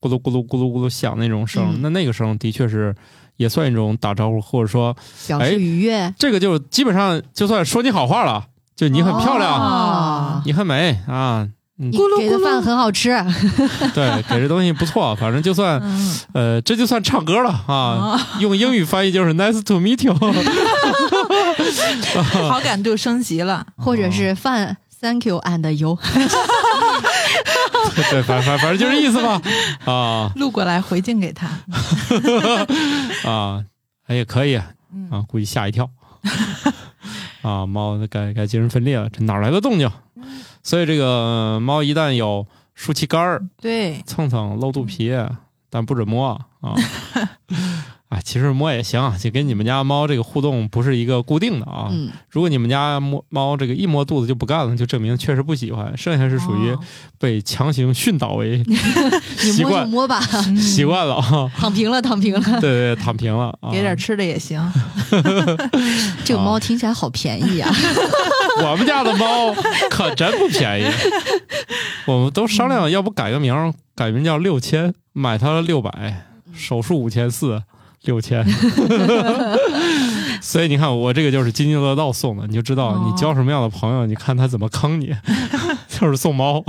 [0.00, 1.78] 咕噜咕噜咕噜咕噜响那种声，嗯。
[1.82, 2.94] 那那个声的确是
[3.36, 4.94] 也算一种打招呼，或者说
[5.26, 6.12] 表哎示愉悦。
[6.18, 10.42] 这个就基本上就算说你好话了，就你很漂亮，哦。
[10.44, 13.10] 你很美啊，你咕噜咕噜给的饭很好吃，
[13.94, 17.64] 对，给这东西不错，反正就算嗯，呃，这就算唱歌了啊。
[17.68, 18.20] 哦。
[18.40, 20.12] 用英语翻译就是 nice to meet you，
[22.48, 23.64] 好感度升级了。
[23.76, 25.96] 或者是饭 Thank you and you。
[28.10, 29.40] 对，反反反正就是意思吧，
[29.84, 30.32] 啊。
[30.34, 31.46] 路过来回敬给他，
[33.30, 33.64] 啊，
[34.08, 34.60] 哎也可以
[34.92, 35.88] 嗯啊，估计吓一跳
[37.42, 39.88] 啊，猫该该精神分裂了，这哪来的动静？
[40.64, 45.16] 所以这个呃猫一旦有竖起杆儿、对，蹭蹭、露肚皮，
[45.70, 46.74] 但不准摸啊。
[48.26, 51.88] 啊，其实摸也行，就跟你们家猫这个互动不是一个固定的啊。
[51.92, 56.80] 嗯，如果你们家摸猫这个一摸肚子就不干了，就证明确实不喜欢，剩下是属于哦
[57.18, 61.50] 被强行训导为 你摸就习惯摸吧，嗯习惯了啊。
[61.56, 62.40] 躺平了，躺平了。
[62.60, 63.70] 对对，躺平了啊。
[63.70, 64.60] 给点吃的也行。
[66.24, 67.72] 这个猫听起来好便宜啊！
[68.64, 69.54] 我们家的猫
[69.88, 70.86] 可真不便宜，
[72.06, 77.62] 我们都商量，要不改个名，改名叫六千，买它六百，手术五千四，
[78.06, 78.42] 六千。
[80.40, 85.14] 所以你看，我这个就是津津乐道送的，你就知道哦你交什么样的朋友，你看他怎么坑你，
[85.88, 86.62] 就是送猫、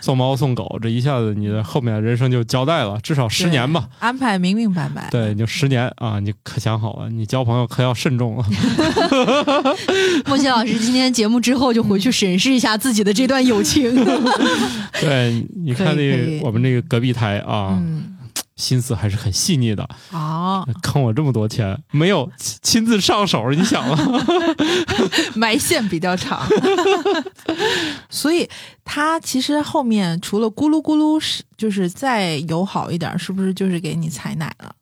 [0.00, 3.88] 送猫、送狗，这一下子你的后面人生就交代了，至少十年吧。
[4.00, 5.08] 安排明明白白。
[5.10, 8.44] 对，你就十年啊，你可想好了，你交朋友可要慎重了。
[10.26, 13.94] 莫西老师今天节目之后就回去审视一下自己的这段友情。
[15.00, 18.13] 对，你看那我们那个隔壁台啊，嗯，
[18.56, 23.96] 心思还是很细腻的，啊，坑我这么多钱，没有亲亲自上手，你想吗？
[25.34, 26.46] 埋线比较长，
[28.10, 28.48] 所以
[28.84, 34.74] 他其实后面除了咕噜咕噜是，就是再友好一点，是不是就是给你采奶了？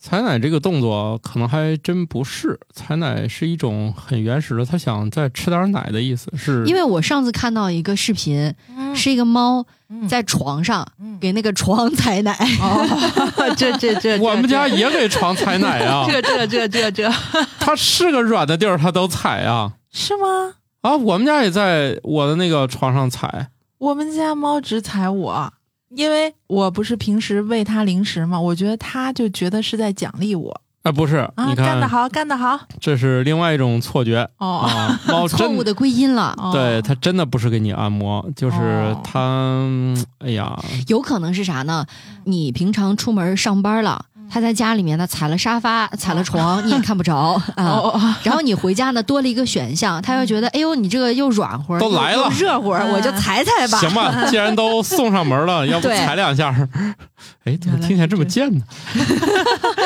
[0.00, 8.54] 采奶这个动作可能还真不是，采奶是一种很原始的，他想再吃点奶的意思，是因为我上次看到一个视频，
[8.94, 9.66] 是一个猫
[10.08, 11.18] 在床上嗯。
[11.18, 12.86] 给那个床采奶，哦，
[13.58, 17.12] 这这这，我们家也给床采奶啊，这这这这这
[17.58, 19.72] 它 是个软的地儿，它都采啊。
[19.90, 20.54] 是吗？
[20.82, 20.94] 啊！
[20.96, 25.52] 我们家也在我的那个床上采，我们家猫只踩我，
[25.94, 34.58] 因为我不是平时喂它零食嘛，我觉得它就觉得是在奖励我啊，不是，啊，你看，干得好，干得好这是另外一种错觉哦。
[34.58, 36.34] 啊， 猫真错误的归因了。
[36.38, 41.84] 哦对它真的不是给你按摩，就是哦它，嗯哎呀，有可能是啥呢？
[42.24, 47.42] 你平常出门上班了，他在家里面呢踩了沙发、踩了床，你也看不着啊。
[47.56, 53.78] 哦哦，然后你回家呢多了一个选项，他又觉得，哎呦，你这个又软和，又都来了热乎，嗯我就踩踩吧。
[53.78, 56.68] 行吧， 既然都送上门了，要不踩两下儿？
[57.44, 58.64] 哎，怎么听起来这么贱呢？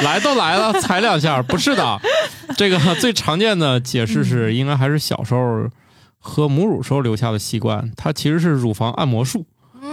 [0.03, 1.41] 来都来了，踩两下？
[1.43, 2.01] 不是的，
[2.57, 5.67] 这个最常见的解释是，应该还是小时候
[6.19, 9.47] 喝母乳时候留下的习惯，它其实是乳房按摩术。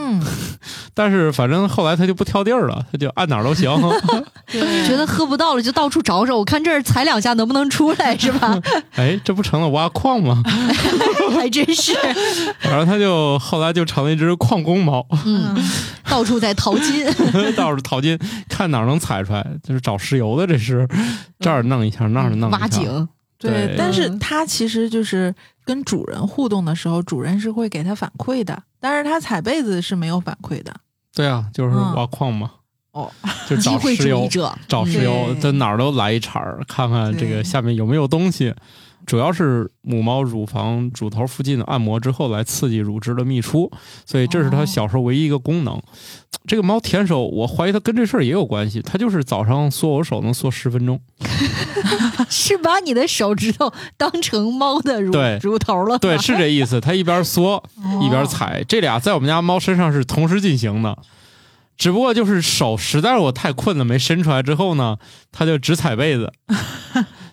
[0.09, 0.21] 嗯，
[0.93, 3.69] 但是反正后来他就不挑地儿了，他就按哪儿都行。
[4.87, 6.35] 觉得喝不到了，就到处找找。
[6.35, 8.59] 我看这儿踩两下能不能出来，是吧？
[8.95, 10.41] 哎，这不成了挖矿吗？
[11.35, 11.93] 还真是，
[12.61, 15.55] 然后他就后来就成了一只矿工猫，嗯，
[16.09, 17.05] 到处在淘金。
[17.55, 18.17] 到处淘金，
[18.49, 20.87] 看哪儿能踩出来，就是找石油的，这是
[21.39, 22.57] 这儿弄一下，那儿弄一下。
[22.57, 25.33] 挖井，对但是嗯它其实就是
[25.69, 30.73] 跟主人互动的时候，主人是会给它反馈的，但是它踩被子是没有反馈的。
[31.13, 32.49] 对啊，就是嗯挖矿嘛，
[32.91, 33.11] 哦，
[33.47, 34.27] 就找石油，
[34.67, 38.51] 找石油，在哪儿都来一茬儿，看看这个下面有没有东西。
[39.09, 43.71] 主要是母猫乳房乳头附近的按摩之后，来刺激乳汁的泌出，
[44.05, 45.81] 所以这是它哦小时候唯一一个功能。
[46.45, 48.83] 这个猫舔手，我怀疑它跟这事儿也有关系。
[48.83, 51.01] 它就是早上缩我手能缩十分钟，
[52.29, 55.97] 是把你的手指头当成猫的乳乳头了？
[55.97, 56.79] 对，是这意思。
[56.79, 57.63] 它一边缩
[58.03, 60.95] 一边踩，这俩在我们家猫身上是同时进行的。
[61.79, 64.97] 只不过就是手实在是我太困了，没伸出来之后呢，
[65.31, 66.31] 它就只踩被子，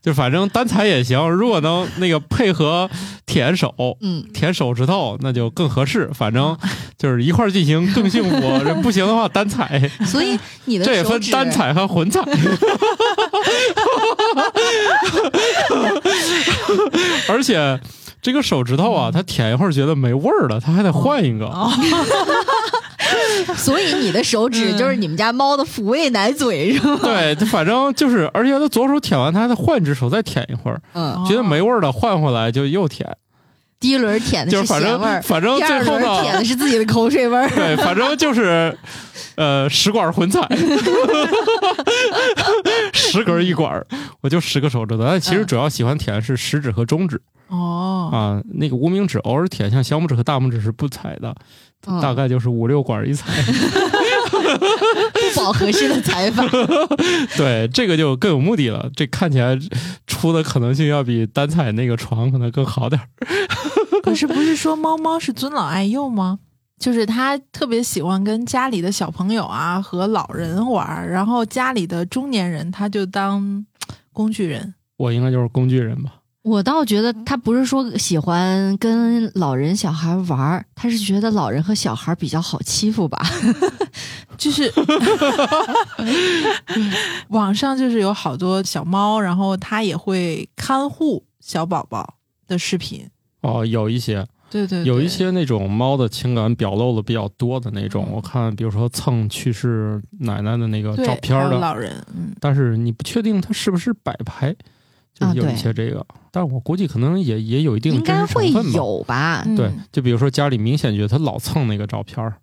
[0.06, 1.28] 就反正单踩也行。
[1.28, 2.88] 如果能那个配合
[3.26, 6.08] 舔手、嗯，舔手指头，那就更合适。
[6.14, 6.56] 反正
[6.96, 8.36] 就是一块儿进行更幸福。
[8.64, 12.22] 这不行的话单踩，所以你的这也分单踩和混踩。
[17.28, 17.80] 而且
[18.22, 21.46] 这个手指头啊，它舔一会儿觉得没味儿了，它还得换一个。
[23.56, 26.98] 所以你的手指就是你们家猫的抚慰奶嘴是吗？
[27.02, 33.16] 对，反正就是，而且它左手舔完，它还得换一只手再舔一会儿，嗯，觉得没味儿了，换回来就又舔，
[33.78, 37.48] 第一轮舔的就是反正咸味儿，反正最后呢舔，的是自己的口水味儿。
[37.50, 38.76] 对，反正就是，
[39.36, 40.48] 呃，十管混踩，
[42.92, 43.86] 十根一管儿，
[44.22, 45.04] 我就十个手指头。
[45.04, 45.46] 但其实嗯。
[45.46, 47.20] 主要喜欢舔的是食指和中指。
[47.48, 51.32] 哦，啊，那个无名指偶尔舔，像小拇指和大拇指是不踩的，
[51.86, 53.32] 嗯大概就是五六管儿一踩。
[54.26, 56.46] 不饱和式的采访，
[57.36, 59.58] 对，这个就更有目的了，这看起来
[60.06, 63.08] 出的可能性要比单踩那个床可能更好点儿。
[64.02, 66.38] 可是不是说猫猫是尊老爱幼吗？
[66.78, 73.64] 就是它特别喜欢跟家里的小朋友啊和老人玩儿，然后家里的中年人他就当
[74.12, 74.74] 工具人。
[74.98, 76.12] 我应该就是工具人吧？
[76.46, 83.20] 我倒觉得他不是说喜欢跟老人小孩玩儿，他是觉得老人和小孩比较好欺负吧。
[84.38, 84.72] 就是
[87.30, 92.14] 网上就是有好多小猫，然后它也会看护小宝宝
[92.46, 93.08] 的视频。
[93.40, 104.54] 哦，有一些，对对对有一些那种猫的情感表露的比较多的那种，嗯我看，比如说蹭去世奶奶的那个照片的，老人，嗯，但是你不确定它是不是摆拍，
[105.18, 108.76] 就是有一些这个，但我估计可能也也有一定应真实该会成分吧。
[108.76, 109.42] 有吧？
[109.46, 112.34] 嗯对，就比如说家里明显觉得他老蹭那个照片儿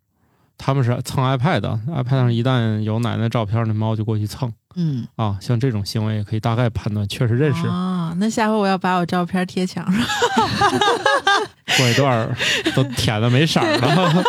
[0.58, 5.38] 他们是蹭 iPad，iPad 上一旦有奶奶照片，那猫就过去蹭嗯，啊。
[5.42, 7.68] 像这种行为也可以大概判断，确实认识。
[7.68, 8.16] 啊。
[8.18, 10.02] 那下回我要把我照片贴墙上。
[11.78, 12.36] 过一段儿
[12.76, 14.24] 都舔的没色儿了，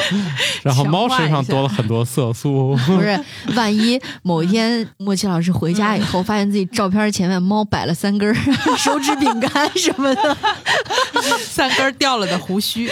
[0.62, 2.76] 然后猫身上多了很多色素。
[2.86, 3.18] 不是，
[3.54, 8.34] 万一某一天莫奇老师回家以后，发现自己照片前面猫摆了三根
[8.78, 10.36] 手指饼干什么的，
[11.44, 12.90] 三根掉了的胡须，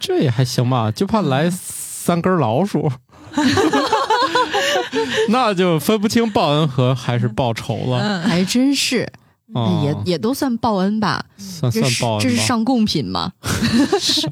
[0.00, 2.90] 这也还行吧，就怕来三根老鼠，
[5.28, 8.00] 那就分不清报恩和还是报仇了。
[8.00, 9.12] 嗯，还真是，
[9.54, 11.24] 哦也也都算报恩吧？
[11.36, 12.22] 算这是算报恩吧。
[12.22, 13.32] 这是上贡品嘛？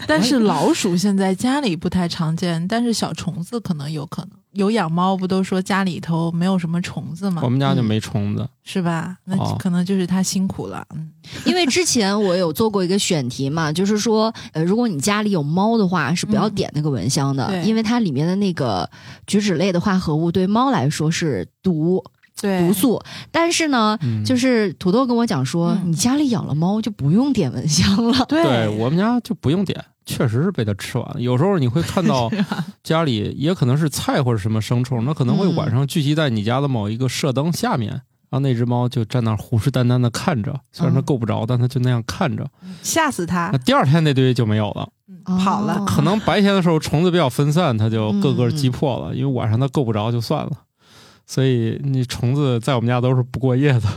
[0.07, 4.31] 但是老鼠现在家里不太常见，但是小虫子可能有可能。
[4.53, 7.49] 有养猫不都说家里头没有什么虫子吗我？
[7.51, 9.15] 们家就没虫子，是吧？
[9.25, 10.83] 那哦可能就是它辛苦了。
[10.95, 11.11] 嗯，
[11.45, 18.89] 因为之前我有做过一个选题嘛，就是说，呃，如果你家里有猫的话，是不要嗯点那个蚊香的，对因为它里面的那个
[19.27, 23.03] 菊酯类的化合物对猫来说是毒对，毒素。
[23.31, 28.25] 但是呢，嗯，就是土豆跟我讲说，嗯你家里养了猫就不用点蚊香了。
[28.29, 31.21] 对对我们家就不用点，确实是被它吃完了。
[31.21, 32.31] 有时候你会看到
[32.85, 42.47] 家里也可能是菜或者什么生虫，那可能会嗯晚上聚集在你家的某一个射灯下面，然后那只猫就站那儿虎视眈眈的看着，虽然它嗯够不着，但它就那样看着。
[42.83, 45.75] 吓死它那，第二天那堆就没有了，嗯跑了。
[45.75, 50.51] 哦可能白天的时候虫子比较分散，它就个个嗯击破了，因为晚上它够不着就算了。
[51.27, 53.81] 所以你虫子在我们家都是不过夜的，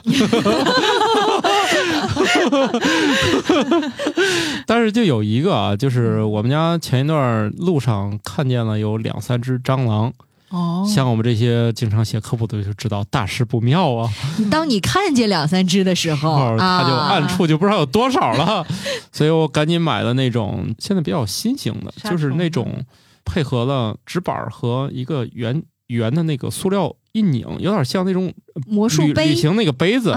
[4.65, 10.11] 但是就有一个啊，就是我们家前一段路上看见了有两三只蟑螂，
[10.49, 14.09] 哦，像我们这些经常写科普的就知道大事不妙啊，
[14.49, 17.09] 当你看见两三只的时 候，哦它就啊。
[17.09, 18.65] 暗处就不知道有多少了，
[19.11, 22.83] 所以我赶紧买了那种现在比较新型的，就是那种
[23.23, 30.15] 配合了纸板儿和一个圆圆的那个塑料一拧，有点像那种旅旅魔术杯，行那个杯子，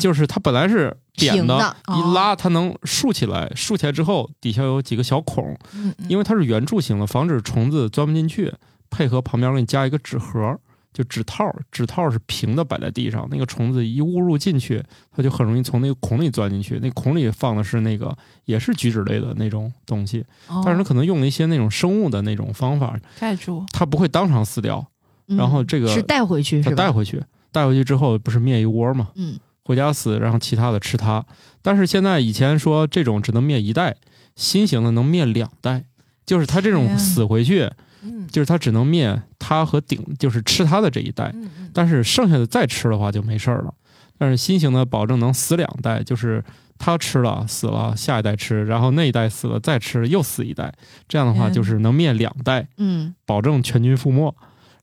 [0.00, 6.06] 就是它本来是扁的一拉它能竖起来，竖起来之后底下有几个小孔，嗯嗯。
[6.08, 8.52] 因为它是圆柱形的，防止虫子钻不进去。
[8.92, 10.58] 配合旁边给你加一个纸盒，
[10.92, 14.82] 就纸套，纸套是平的摆在地上，那个虫子一误入进去，
[15.12, 16.80] 它就很容易从那个孔里钻进去。
[16.80, 18.12] 那孔里放的是那个
[18.46, 24.99] 也是菊酯类的那种东西，哦但是它可能用了一些那种生物的那种方法，盖住，它不会当场死掉，嗯
[25.36, 26.76] 然后这个是带回去它是？
[26.76, 27.22] 带回去，
[27.52, 29.08] 带回去之后不是灭一窝吗？
[29.14, 31.24] 嗯回家死，然后其他的吃它。
[31.62, 33.94] 但是现在以前说这种只能灭一代，
[34.34, 35.84] 新型的能灭两代，
[36.26, 37.70] 就是它这种死回去，
[38.02, 41.30] 嗯就是它只能灭它和顶，就是吃它的这一代。
[41.34, 43.72] 嗯嗯但是剩下的再吃的话就没事儿了。
[44.18, 46.42] 但是新型的保证能死两代，就是
[46.76, 50.72] 它吃了死了，下一代吃，然后那一代死了再吃又死一代，
[51.06, 54.34] 这样的话就是能灭两代，嗯，保证全军覆没。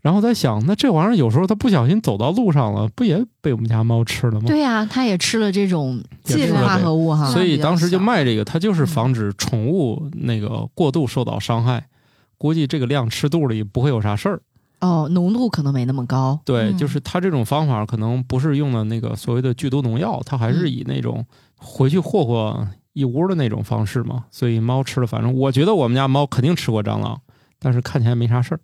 [0.02, 4.46] 然后在想，那这玩意儿有时候它不小心走到路上了，不也被我们家猫吃了吗？
[4.48, 7.30] 对呀、它也吃了这种也吃了化合物哈。
[7.32, 11.88] 所以当时就卖这个，它就是防止宠物那个过度受到伤害。
[12.38, 14.40] 估计这个量吃肚里不会有啥事儿。
[14.80, 16.40] 哦，浓度可能没那么高。
[16.46, 21.26] 对，嗯就是它这种方法可能不是用的那个所谓的剧毒农药，它还是以那种
[21.58, 24.26] 回去霍霍一屋的那种方式嘛。
[24.30, 27.20] 所以猫吃了，反正我觉得我们家猫肯定吃过蟑螂，
[27.58, 28.60] 但是看起来没啥事儿。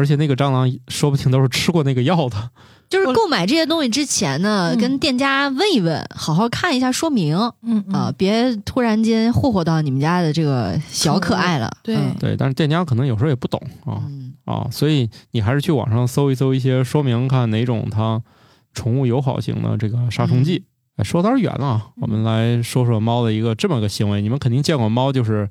[0.00, 2.50] 而且那个蟑螂说不定都是吃过那个药的。
[2.88, 11.70] 就是购买这些东西之前呢，嗯跟店家问一问，好好看一下说明啊、嗯嗯别突然间霍霍到你们家的这个小可爱了。
[11.82, 14.02] 对嗯对，但是店家可能有时候也不懂啊。
[14.06, 18.20] 嗯啊，所以你还是去网上搜一搜一些说明，看哪种它
[18.72, 20.64] 宠物友好型的这个杀虫剂。
[20.96, 24.20] 哎，说有点远了啊，我们来说说猫的一个这么个行为。
[24.20, 25.48] 你们肯定见过猫就是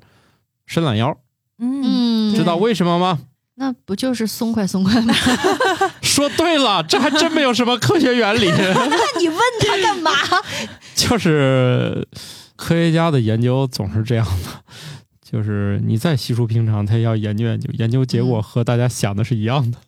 [0.66, 1.16] 伸懒腰，
[1.58, 3.18] 嗯嗯，知道为什么吗？
[3.60, 5.14] 那不就是松快松快吗？
[6.00, 10.10] 说对了，这还真没有什么科学原理， 那你问他干嘛？
[10.96, 12.08] 就是
[12.56, 14.74] 科学家的研究总是这样的。
[15.22, 19.78] 就是你再稀疏平常，他也要研究研究，研究结果和大家想的是一样的。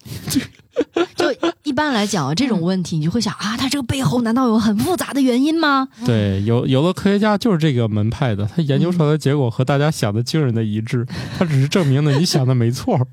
[1.17, 5.89] 就一般来讲啊，这种问题你就会想啊，他这个背后难道有很复杂的原因吗？
[6.05, 11.07] 对，有有的科学家就是这个门派的，他研究出来的结果和大家想的惊人的一致，
[11.39, 13.09] 他只是证明了你想的没错。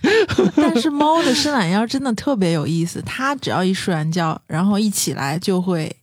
[0.56, 5.94] 但是猫的伸懒腰真的特别有意思，它只要一睡完觉，然后一起来就会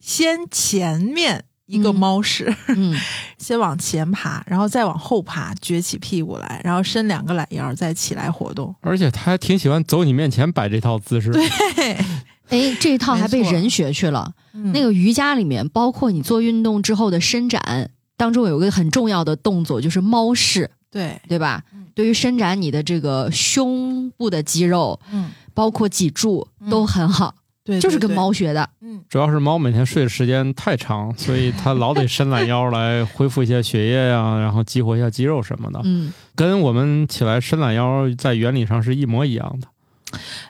[0.00, 2.94] 先前面一个嗯猫式，嗯，
[3.38, 8.74] 先往前爬，然后再往后爬，撅起屁股来，然后伸两个懒腰，再起来活动。
[8.80, 11.30] 而且它还挺喜欢走你面前摆这套姿势。
[11.30, 11.46] 对，
[12.48, 14.32] 哎，这一套还被人学去了。
[14.54, 21.62] 嗯那个瑜伽里面，包括你做运动之后的伸展当中，有一个很重要的动作，就是猫式，对，对吧？
[21.72, 21.86] 嗯？
[21.94, 26.70] 对于伸展你的这个胸部的肌肉，嗯，包括脊柱嗯。
[26.70, 27.34] 都很好，
[27.64, 28.68] 对，就是跟猫学的。
[28.80, 29.02] 嗯。
[29.10, 39.68] 主要是猫每天睡的时间太长，所以它老得伸懒腰来恢复一下血液呀、然后激活一下肌肉什么的，嗯，跟我们起来伸懒腰在原理上是一模一样的。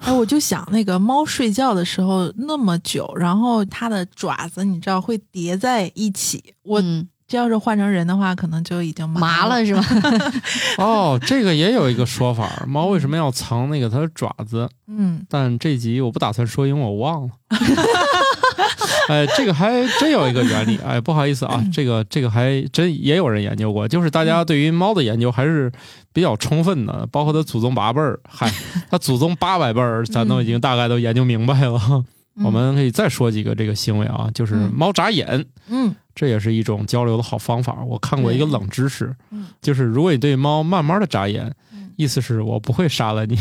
[0.00, 9.20] 哎，我就想那个猫睡觉的时候那么久，然后它的爪子你知道会叠在一起，我嗯这要是换成人的话，可能就已经了。
[9.20, 9.84] 麻了是吧？
[10.78, 14.66] 哦，这个也有一个说法，猫为什么要藏那个它的爪子？
[14.88, 17.30] 嗯，但这集我不打算说，因为我忘了。
[19.08, 20.78] 哎，这个还真有一个原理。
[20.78, 25.70] 哎，不好意思啊，这个这个还真也有人研究过，就是大家对于猫的研究还是
[26.14, 28.50] 比较充分的， 包括它祖宗八辈儿，嗨，
[28.90, 31.78] 它祖宗八百辈儿，咱都已经大概都研究明白了。
[31.90, 32.04] 嗯
[32.44, 37.78] 我们可以再说几个这个行为啊，就是嗯猫眨眼，嗯这也是一种交流的好方法。
[37.86, 43.38] 我看过一个冷知识嗯，就是如果你对猫慢慢的眨眼嗯，意思是我不会杀了你。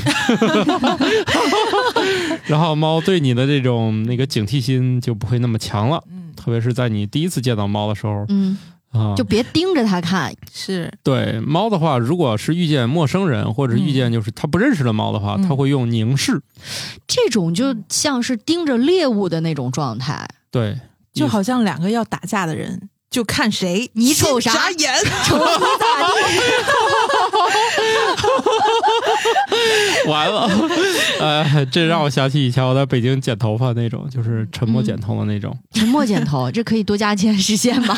[2.46, 8.56] 然后猫对你的这种那个警惕心就不会那么强了，嗯，特别是在你第一次见到猫的时候嗯，
[8.92, 9.16] 啊。
[9.16, 10.32] 就别盯着它看。
[10.54, 16.40] 是对猫的话，如果是遇见陌生人或者遇见就是它不认识的猫的话，嗯它会用凝视。
[17.08, 20.28] 这种就像是盯着猎物的那种状态。
[20.52, 20.78] 对，
[21.18, 24.94] 就好像两个要打架的人，就看谁你瞅啥眨眼。
[25.26, 25.44] 瞅你
[25.80, 26.42] 咋地？
[30.08, 30.50] 完了，
[31.20, 35.56] 呃，这让我想起以前我在北京剪头发那种，就是沉默剪头的那种。
[35.74, 37.98] 沉默剪头， 这可以多加钱实现吗？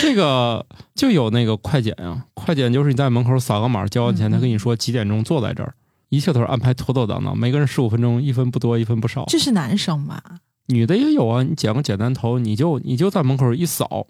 [0.00, 0.64] 这个
[0.94, 5.72] 就有那个快剪啊、快剪就是你在门口扫个码，交完钱，嗯他跟你说几点钟坐在这儿，
[6.10, 9.24] 一切都是安排妥妥当当，每个人十五分钟，一分不多，一分不少。
[9.28, 10.22] 这是男生吧？
[10.66, 14.06] 女的也有啊，你剪个简单头，你就你就在门口一扫，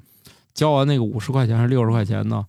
[0.55, 2.47] 交完那个五十块钱还是六十块钱呢，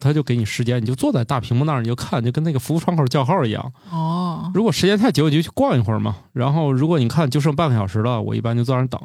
[0.00, 3.72] 他就给你时间，你就坐在大屏幕那儿，你就看，就跟那个服务窗口叫号一样。
[3.90, 6.16] 哦，如果时间太久，你就去逛一会儿嘛。
[6.32, 9.00] 然后如果你看就剩半个小时了，我一般就坐那儿等，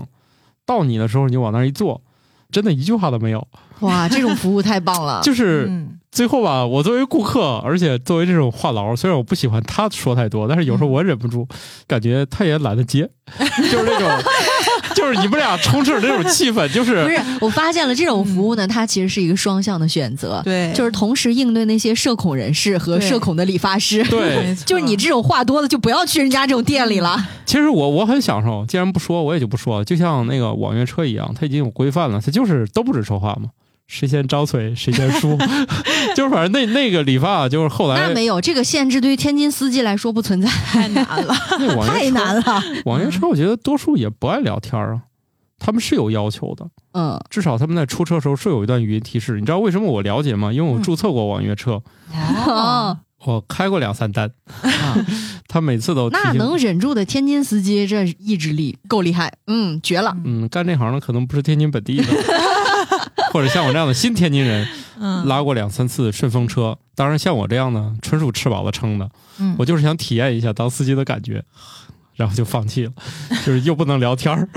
[0.66, 2.02] 到你的时候你就往那儿一坐，
[2.52, 3.48] 真的一句话都没有。
[3.82, 5.22] 哇，这种服务太棒了！
[5.24, 11.48] 就是嗯最后吧，我作为顾客，而且作为这种话痨，虽然我不喜欢他说太多，但是有时候我忍不住，
[11.88, 13.08] 感觉他也懒得接，
[13.72, 14.10] 就是那种，
[14.96, 24.04] 就是你们俩充斥着那种气氛，就是不是，我发现了这种服务呢，它其实是一个双向的选择，对，就是同时应对那些社恐人士和社恐的理发师。
[24.06, 27.28] 对就是你这种话多的，就不要去人家这种店里了。
[27.46, 29.86] 其实我我很享受，既然不说，我也就不说了。
[29.86, 33.50] 就像那个网约车一样，它已经有规范了，它就是都不准说话嘛，
[33.88, 35.38] 谁先张嘴谁先输，
[36.16, 41.34] 就是反正那那个理发就是后来那没有这个限制，对于天津司机来说不存在， 太难了。
[41.88, 42.62] 太难了。
[42.86, 45.02] 网约车我觉得多数也不爱聊天啊，
[45.58, 49.40] 他们是有要求的，嗯，至少他们在出车的时候是有一段语音提示。
[49.40, 50.52] 你知道为什么我了解吗？
[50.52, 51.82] 因为我嗯注册过网约车，
[52.46, 54.30] 哦，我开过两三单，
[54.62, 54.98] 啊
[55.48, 60.16] 他每次都那能忍住的天津司机，这意志力够厉害，嗯，绝了。
[60.26, 62.04] 嗯，干这行的可能不是天津本地的，
[63.38, 64.68] 或者像我这样的新天津人，
[65.00, 66.76] 嗯，拉过两三次顺风车。
[66.96, 69.08] 当然，像我这样的，纯属吃饱了撑的。
[69.38, 71.44] 嗯我就是想体验一下当司机的感觉，
[72.16, 72.92] 然后就放弃了，
[73.46, 74.50] 就是又不能聊天儿，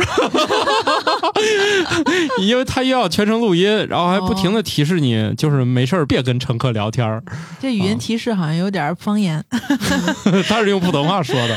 [2.41, 7.23] 因为他又要全程录音，然后还不停的提示你，就是没事儿别跟乘客聊天儿。
[7.61, 9.45] 这语音提示好像有点方言。
[10.49, 11.55] 他是用普通话说的。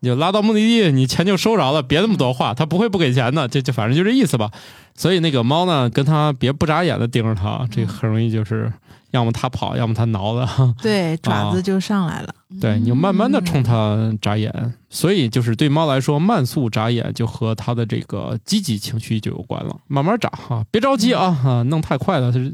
[0.00, 4.50] 你就拉到目的地，你钱就收着了，别那么多话，他不会不给钱的，就就反正就这意思吧。
[4.94, 8.72] 所以那个猫呢，跟他别不眨眼的盯着他，这很容易就是
[9.12, 10.48] 要么他跑，要么他挠的。
[10.82, 12.34] 对， 爪子就上来了。
[12.60, 14.52] 对，你就慢慢的冲它眨眼，
[14.88, 19.76] 所以就是对猫来说，慢速眨眼就和它的这个积极情绪就有关了。
[19.86, 22.52] 慢慢眨哈，别着急啊啊，弄太快了，它是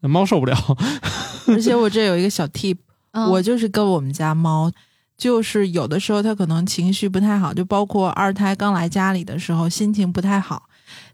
[0.00, 0.56] 猫受不了。
[1.48, 2.76] 而且我这有一个小 tip，
[3.10, 4.70] 嗯我就是跟我们家猫，
[5.16, 10.64] 就是有的时候他可能情绪不太好，就包括二胎刚来家里的时候心情不太好，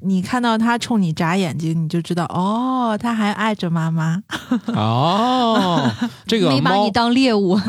[0.01, 4.23] 你看到他冲你眨眼睛，你就知道哦，他还爱着妈妈。
[4.75, 5.91] 哦，
[6.27, 7.61] 这个猫没把你当猎物。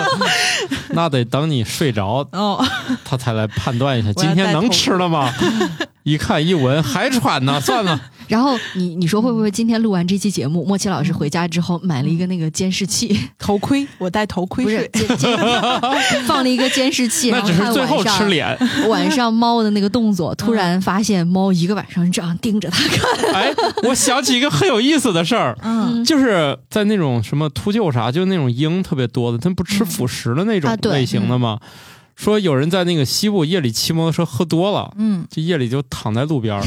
[0.92, 2.64] 那得等你睡着，哦，
[3.04, 5.32] 他才来判断一下今天能吃了吗？
[6.02, 8.00] 一看一闻还喘呢，算了。
[8.30, 15.06] 然后你你说会不会今天录完这期节目，莫奇老师回家之后买了一个那个监视器，头盔， 我戴头盔不是睡。
[15.08, 15.38] 监监
[16.28, 18.56] 放了一个监视器，那然后看只是最后晚上吃脸。
[18.88, 23.34] 晚上猫的那个动作，突然发现猫一个晚上这样盯着他看。
[23.34, 23.52] 哎，
[23.82, 25.58] 我想起一个很有意思的事儿。
[25.64, 31.58] 嗯，就是在那种什么秃鹫啥，就是那种鹰特别多的，它不吃辅食的那种类型的吗？
[32.16, 36.62] 说有人在那个西部夜里骑摩托车喝多了，嗯，就夜里就躺在路边儿，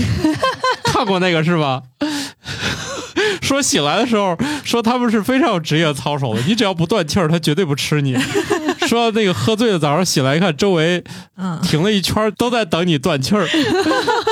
[1.03, 1.81] 看过那个是吧？
[3.41, 8.15] 说醒来的时候，说他们是非常有职业操守的，你只要不断气儿，他绝对不吃你。
[8.87, 11.03] 说那个喝醉了，早上醒来一看，周围
[11.37, 13.45] 嗯，停了一圈都在等你断气儿，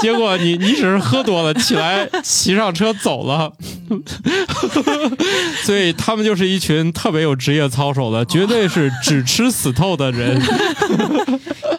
[0.02, 3.52] 结果你你只是喝多了，起来骑上车走了，
[5.64, 10.42] 所以他们就是一群特别有职业操守的，绝对是只吃死透的人。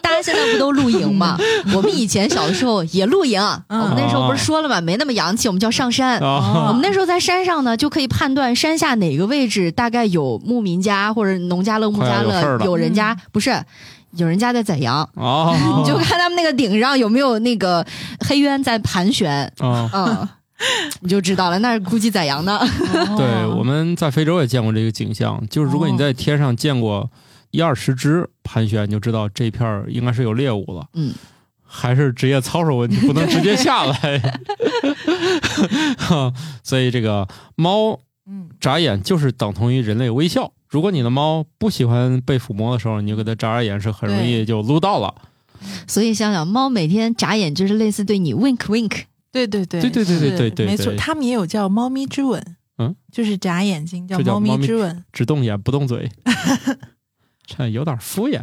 [0.01, 1.37] 大家现在不都露营吗？
[1.73, 4.79] 我们以前小的时候也露营，嗯我们那时候不是说了吗？
[4.81, 6.19] 没那么洋气，我们叫上山。
[6.19, 13.63] 啊我们那时候在山上呢，就可以判断山下哪个位置大概有牧民家或者农家乐、牧家乐，有人家不是
[14.17, 17.85] 有人家在宰羊，啊你 就看他们那个顶上有没有那个
[18.27, 19.89] 黑鸢在盘旋，啊！
[19.93, 20.29] 嗯，
[21.01, 22.59] 你就知道了，那是估计宰羊呢。
[23.17, 27.09] 对，哦我们在非洲也见过这个景象，就是如果你在天上见过
[27.51, 30.85] 一二十只盘旋，你就知道这片儿应该是有猎物了。
[30.93, 31.13] 嗯，
[31.65, 34.19] 还是职业操守问题，不能直接下来。
[35.97, 36.31] 哈
[36.63, 40.51] 所以这个猫嗯，眨眼就是等同于人类微笑。
[40.69, 45.13] 如果你的猫不喜欢被抚摸的时候，你就给它眨眨眼，是很容易就撸到了。
[45.87, 49.03] 所以想想，猫每天眨眼就是类似对你 wink wink。
[49.31, 56.11] 对对对对对对对对对没错，他们也有叫猫咪之吻，嗯，就是眨眼睛叫猫咪咪之吻，只动眼不动嘴，
[57.45, 58.41] 这有点敷衍。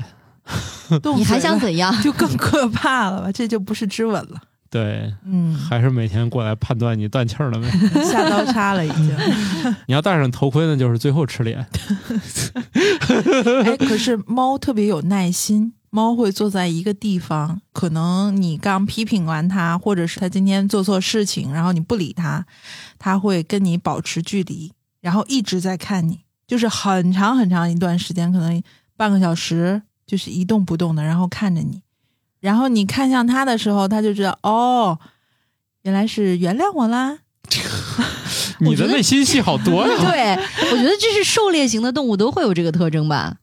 [1.00, 1.94] 动你还想怎样？
[2.02, 3.30] 就更可怕了吧？
[3.32, 4.40] 这就不是之吻了，
[4.70, 7.68] 对，嗯，还是每天过来判断你断气儿了没？
[8.08, 9.10] 下刀叉了已经。
[9.88, 11.58] 你要戴上头盔呢，就是最后吃脸。
[13.64, 22.46] 哎，可是猫特别有耐心，猫会坐在一个地方，可能你刚批评完它，或者是它今天做错事情，然后你不理它，
[22.96, 28.62] 它会跟你保持距离，然后一直在看你，就是很长很长一段时间，可能
[28.96, 31.82] 半个小时，就是一动不动的，然后看着你，
[32.40, 34.98] 然后你看向它的时候，它就知道哦，
[35.82, 37.18] 原来是原谅我啦。
[38.60, 39.94] 你的内心戏好多呀！
[40.00, 40.34] 对，
[40.70, 43.36] 我觉得这是狩猎型的动物都会有这个特征吧。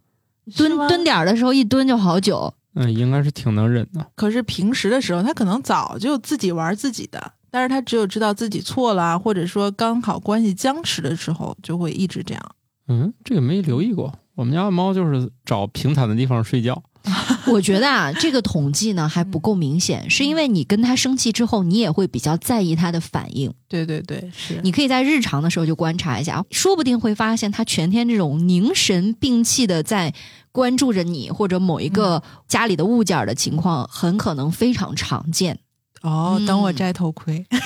[0.56, 4.06] 蹲蹲点儿的时候一蹲就好久，嗯，应该是挺能忍的。
[4.16, 12.52] 可是平时的时候，它可能早就自己玩自己的，但是它只有知道自己错了啊，或者说刚好关系僵持的时候，就会一直这样。
[12.88, 14.14] 嗯，这个没留意过。
[14.36, 16.82] 我们家的猫就是找平坦的地方睡觉。
[17.47, 23.53] 我觉得啊，这个统计呢还不够明显，是因为你跟他生气之后，你也会比较在意他的反应。
[23.68, 30.14] 对对对，是你可以在日常的时候就观察一下，说不定会发现他全天这种凝神摒气的在
[30.51, 35.60] 关注着你或者某一个家里的物件的情况，很可能非常常见。
[36.01, 37.43] 哦嗯，等我摘头盔。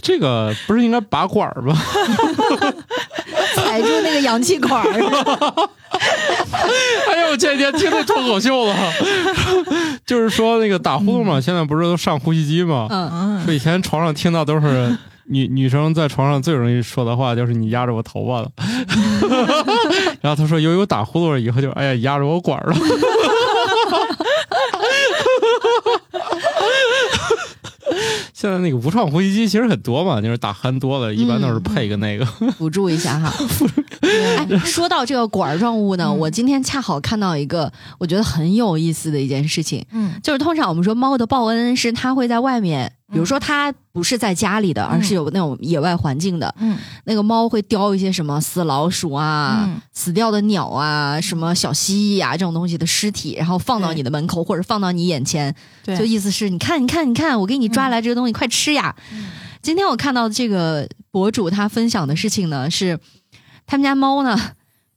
[0.00, 1.76] 这个不是应该拔管儿吗？
[3.54, 5.68] 踩住那个氧气管儿，
[7.12, 8.74] 哎呦，我前几天听那脱口秀了，
[10.06, 12.86] 就是说那个打呼噜嘛，现在不是都上呼吸机嘛？
[12.90, 14.96] 嗯，嗯说以前床上听到都是
[15.28, 18.48] 女女生在床上最容易说的话，就是你压着我头发了。
[20.20, 22.76] 然后他说，由于我打呼噜了以后就哎呀压着我管儿了。
[28.46, 32.24] 现在那个无创呼吸机其实很多嘛，就是打鼾多了，一般都是配个那个。
[32.52, 33.32] 辅助一下哈。
[34.02, 46.76] 哎，说到这个管状物呢，嗯我今天恰好看到一个我觉得很有意思的一件事情，嗯就是通常我们说猫的报恩是它会在外面，比如说它不是在家里的，而是有那种野外环境的，嗯。
[47.04, 49.80] 那个猫会叼一些什么死老鼠啊、嗯。
[49.92, 58.94] 死掉的鸟啊、什么小蜥蜴啊这种东西的尸体，然后放到你的门口或者放到你眼前，对，就意思是你看，你看，你看，我给你抓来这个东西，快吃呀！
[59.12, 59.28] 嗯。
[59.62, 63.00] 今天我看到这个博主他分享的事情呢，是
[63.66, 64.38] 他们家猫呢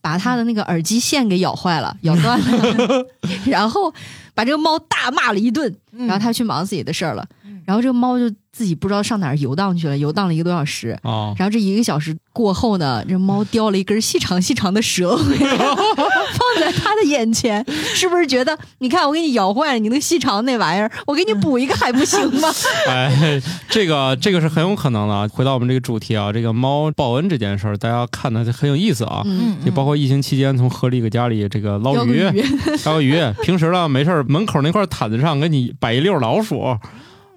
[0.01, 3.05] 把他的那个耳机线给咬坏了，咬断了
[3.47, 3.93] 然后
[4.33, 6.05] 把这个猫大骂了一顿，嗯。
[6.05, 7.27] 然后他去忙自己的事儿了，
[7.69, 10.97] 然后这个猫就自己不知道上哪儿游荡去了，游荡了一个多小时。
[11.03, 15.55] 哦，然后这一个小时过后呢，这猫叼了一根细长细长的蛇回来，
[16.33, 17.63] 放在他的眼前，
[17.93, 22.49] 是不是觉得你看我给你咬坏了你那细长那玩意儿，我给你补一个还不行吗？
[22.89, 23.39] 哎，
[23.69, 25.27] 这个这个是很有可能的啊。
[25.27, 29.21] 回到我们这个主题啊，这个猫报恩这件事儿，大家看的很有意思啊。
[29.25, 32.43] 嗯，就包括疫情期间从河里给家里这个捞鱼、鱼，
[32.83, 36.75] 捞个鱼，平时呢没事儿门口那块毯子上给你摆一溜老鼠，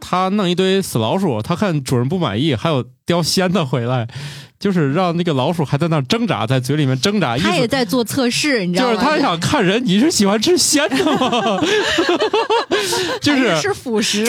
[0.04, 4.08] 他弄一堆死老鼠，他看主人不满意，还有叼鲜的回来，
[4.58, 8.94] 就是让那个老鼠还在那挣扎，在嘴里面挣扎，意他也在做测试，你知道吗？
[8.94, 11.62] 就是他想看人，你是喜欢吃鲜的吗？
[13.22, 14.26] 就是还是辅食，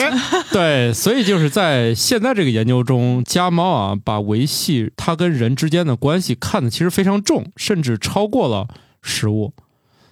[0.52, 8.68] 对，所以就是在现在这个研究中，家猫啊，把维系它跟人之间的关系看得其实非常重，甚至超过了
[9.02, 9.52] 食物。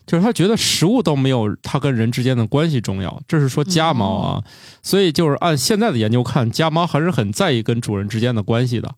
[0.07, 4.42] 就是他觉得食物都没有他跟人之间的关系重要，这是说家猫啊。
[4.82, 8.94] 所以就是按现在的研究看，家猫还是很在意跟主人之间的关系的。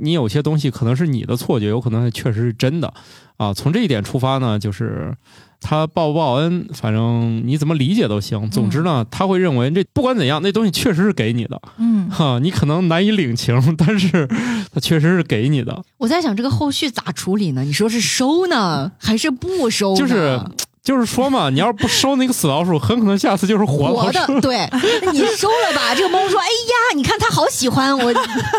[0.00, 2.92] 你有些东西可能是你的错觉，有可能确实是真的
[3.36, 3.52] 啊。
[3.52, 5.14] 从这一点出发呢，就是
[5.60, 8.48] 他报不报恩，反正你怎么理解都行。
[8.50, 14.26] 总之呢，他会认为这不管怎样，那东西确实是给你的，嗯哈，你可能难以领情，但是
[14.72, 15.84] 他确实是给你的。
[15.98, 17.62] 我在想这个后续咋处理呢？
[17.62, 19.96] 你说是收呢，还是不收呢？
[19.96, 20.40] 就是
[20.82, 24.10] 就是说嘛，你要是不收那个死老鼠，很可能下次就是活活。
[24.10, 24.68] 的， 对，
[25.02, 25.94] 那你收了吧。
[25.94, 28.12] 这个猫说：“哎呀，你看它好喜欢我，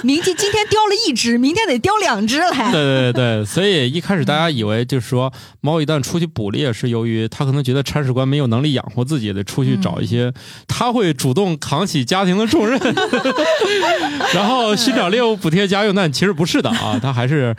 [0.04, 2.50] 明天今天叼了一只，明天得叼两只来。
[2.72, 10.32] 对对对对，所以一开始大家以为就是说，猫一旦出去捕猎，是由于它可能觉得铲屎官没有能力养活自己，得出去找一些，
[10.68, 12.80] 它会主动扛起家庭的重任，
[14.34, 15.96] 然后寻找猎物补贴家用。
[15.96, 17.56] 但其实不是的啊，它还是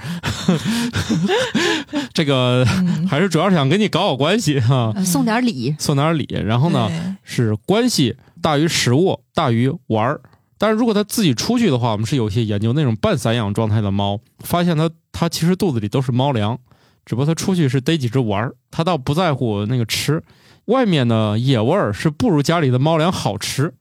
[2.13, 2.65] 这个
[3.09, 6.91] 还是主要是想跟你搞好关系哈、呃送点礼，送点礼，然后呢，
[7.23, 10.21] 是关系大于食物，大于玩儿。
[10.59, 16.59] 但是如果它自己出去的话，我们是有些研究那种半散养状态的猫，发现它它其实肚子里都是猫粮，
[17.05, 20.23] 只不过它出去是逮几只玩儿，它倒不在乎那个吃。
[20.67, 23.75] 外面的野味儿是不如家里的猫粮好吃，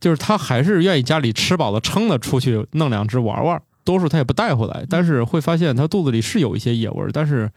[0.00, 3.60] 就是它还是愿意家里吃饱了撑的出去弄两只玩玩。
[3.84, 7.50] 多数它也不带回来，但是会发现它肚子里是有一些野味儿，但是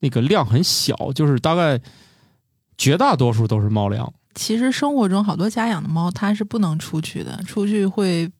[0.00, 1.80] 那个量很小，就是大概
[2.76, 4.12] 绝大多数都是猫粮。
[4.34, 8.30] 其实生活中好多家养的猫，它是不能出去的，出去会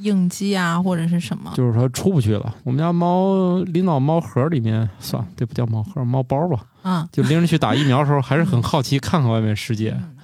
[0.00, 1.52] 应激啊，或者是什么。
[1.56, 2.54] 就是它出不去了。
[2.64, 6.66] 我们家猫拎到猫盒里面，算了，这不叫猫盒，猫包吧。
[6.82, 10.16] 啊，就拎着去打疫苗的时候，还是很好奇看看外面世界，嗯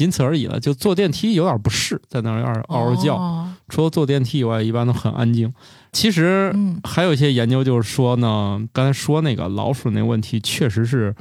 [0.00, 0.58] 仅此而已了。
[0.58, 3.16] 就坐电梯有点不适，在那儿有点嗷嗷叫。
[3.16, 5.52] 哦除了坐电梯以外，一般都很安静。
[5.92, 11.14] 其实嗯还有一些研究就是说呢，刚才说那个老鼠那问题，确实是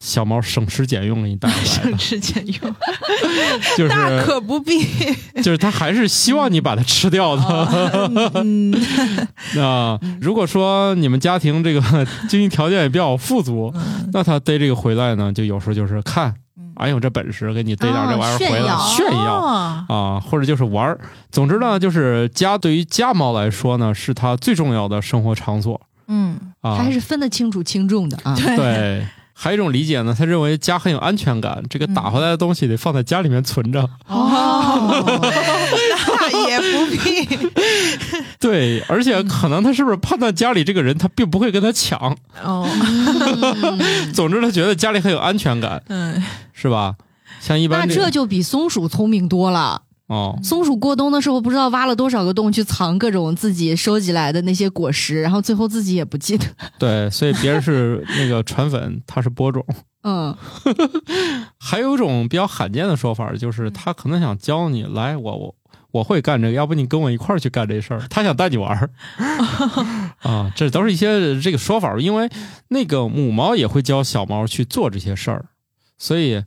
[0.00, 2.74] 小猫省吃俭用给你带回来省，吃俭用，
[3.78, 4.84] 就是 大可不必。
[5.40, 8.10] 就是它还是希望你把它吃掉的。
[8.34, 8.74] 嗯，
[9.62, 11.80] 啊，如果说你们家庭这个
[12.28, 16.34] 经济条件也比较富足，嗯那他逮这个回来呢，就有时候就是看
[16.76, 20.98] 哎呦这本事，给你逮点这玩意儿回来哦炫耀哦啊，或者就是玩儿。
[21.30, 26.76] 总之呢，就是家对于家猫来说呢，是它最重要的生活场所嗯，啊。
[26.76, 28.34] 它还是分得清楚轻重的啊。
[28.36, 29.06] 对对。
[29.36, 33.80] 还有一种理解呢，他认为家很有安全感，这个打回来的东西得放在家里面存着。
[34.06, 35.04] 哦，
[36.20, 36.96] 那也不必
[38.44, 41.98] 对，而且可能他是不是判断家里这个人，他并不会跟他抢。
[42.42, 43.80] 哦，嗯
[44.12, 46.22] 总之，他觉得家里很有安全感，嗯，
[46.52, 46.96] 是吧？
[47.40, 49.80] 像一般那这就比松鼠聪明多了。
[50.08, 56.44] 哦，松鼠过冬的时候，不知道挖了多少个洞去藏各种自己收集来的那些果实，然后最后自己也不记得。
[56.78, 59.64] 对，所以别人是那个传粉，他是播种。
[60.02, 60.36] 嗯，
[61.58, 65.54] 还有一种比较罕见的说法，就是他可能想教你，来，我我
[65.94, 68.02] 我会干这个，要不你跟我一块儿去干这事儿。
[68.10, 68.90] 他想带你玩儿
[70.28, 72.28] 啊，这都是一些这个说法，因为
[72.68, 75.46] 那个母猫也会教小猫去做这些事儿，
[75.96, 76.42] 所以。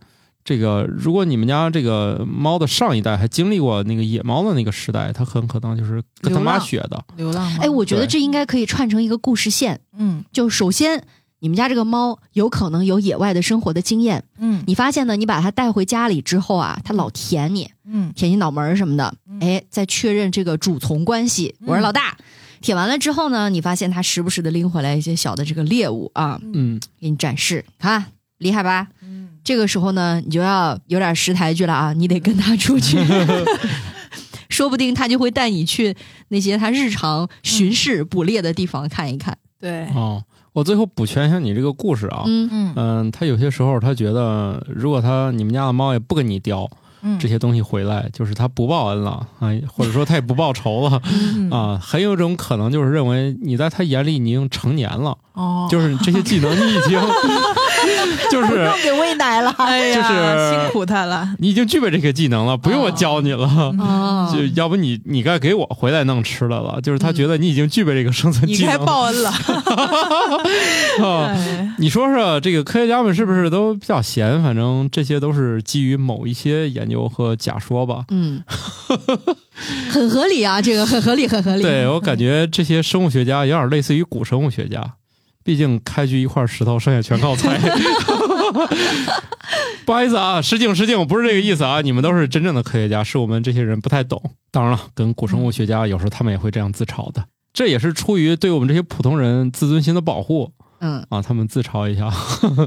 [0.47, 7.03] 这个，如果你们家这个猫的上一代还经历过那个野猫的那个时代，它很可能就是跟他妈学的。
[7.17, 7.63] 流浪猫。
[7.63, 9.81] 哎，我觉得这应该可以串成一个故事线。
[9.97, 11.03] 嗯就首先，
[11.39, 14.63] 你们家这个猫有可能有野外的生活的经验，嗯。
[14.65, 18.11] 你发现呢，你把它带回家里之后啊，它老舔你，嗯。
[18.15, 22.17] 舔你脑门儿什么的嗯，哎，再确认这个主从关系，我是老大。
[22.59, 28.05] 舔完了之后呢，你发现它时不时的拎回来一些小的这个猎物啊，嗯，给你展示，看
[28.39, 28.87] 厉害吧？
[29.01, 29.29] 嗯。
[29.43, 32.97] 这个时候呢，你就要有点识抬举了啊，你得跟他出去，
[34.49, 35.95] 说不定他就会带你去
[36.29, 39.37] 那些他日常巡视捕猎的地方看一看。
[39.59, 42.23] 对，哦，我最后补全一下你这个故事啊。
[42.25, 42.49] 嗯。
[42.51, 42.73] 嗯。
[42.75, 46.69] 嗯，他有些时候他觉得，如果他你们家的猫也不跟你叼
[47.01, 47.17] 嗯。
[47.19, 51.01] 这些东西回来，就是他不报恩了啊，或者说他也不报仇了
[51.35, 51.49] 嗯。
[51.51, 56.99] 啊，很有一种可能就是认为你在他眼里你已经成年了，哦，就是这些技能你已经
[58.31, 61.29] 就是不用给喂奶了哎呀，就是辛苦他了。
[61.39, 63.47] 你已经具备这个技能了，不用我教你了。
[63.79, 69.29] 哦 就要不你你该给我回来弄吃的了，就是他觉得你已经具备这个生存你该技能报恩了。
[71.01, 71.33] 啊。
[71.35, 74.41] 哎你说说这个科学家们是不是都比较闲？
[74.41, 78.03] 反正这些都是基于某一些研究和假说吧。
[78.09, 78.41] 嗯，
[79.91, 81.61] 很合理啊，这个很合理，很合理。
[81.61, 84.83] 对我感觉这些生物学家有点类似于古生物学家，
[85.43, 87.59] 毕竟开局一块石头，剩下全靠猜。
[89.85, 94.21] 不好意思啊，失敬失敬，我不是这个意思啊，你们都是真正的科学家，是我们这些人不太懂。
[94.51, 102.11] 当然了，跟古生物学家有时候他们也会这样自嘲的，这也是出于对我们这些普通人自尊心的保护嗯，啊，他们自嘲一下。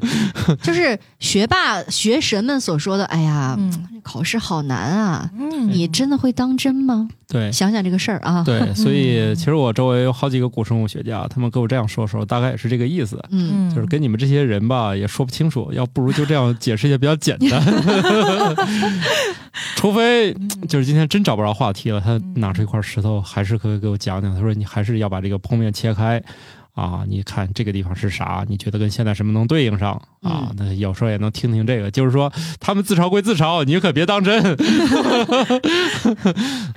[0.63, 7.09] 就是学霸学神们所说的，哎呀，嗯考试好难啊，嗯，你真的会当真吗？
[7.29, 8.43] 对，想想这个事儿啊。
[8.45, 17.63] 对，所以其实我周围有好几个古生物学家，他们跟我这样说的时候，大概也是这个意思，嗯，嗯，就是跟你们这些人吧也说不清楚，要不如就这样解释一下比较简单。
[19.77, 20.33] 除非
[20.69, 24.35] 就是今天真找不着话题了，他拿出一块石头，还是可以给我讲讲。
[24.35, 26.23] 他说你还是要把这个剖面切开。
[26.73, 28.45] 啊，你看这个地方是啥？
[28.49, 29.93] 你觉得跟现在什么能对应上
[30.23, 30.49] 啊？
[30.51, 34.43] 嗯那有时候也能听听这个，就是说他们自嘲归自嘲，你可别当真。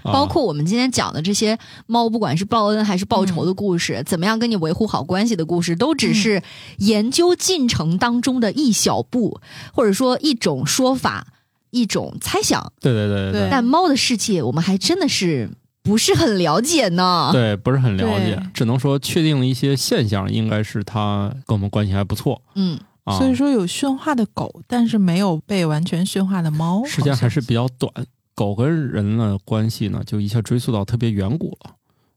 [0.04, 6.42] 啊包括我们今天讲的这些猫，不管是报恩还是报仇的故事，怎么样跟你维护好关系的故事，都只是
[6.78, 9.40] 研究进程当中的一小步，
[9.74, 11.28] 或者说一种说法、
[11.72, 12.74] 一种猜想。
[12.82, 15.50] 对对对对但猫的世界，我们还真的是
[15.84, 17.30] 不是很了解呢。
[17.34, 23.18] 对，不是很了解，只能说确定了一些现象，应该是它跟我们关系还不错嗯，啊。
[23.18, 27.92] 所以说有驯化的狗，但是没有被完全驯化的猫，时间还是比较短。
[28.36, 31.76] 狗跟人的关系呢，就一下追溯到特别远古了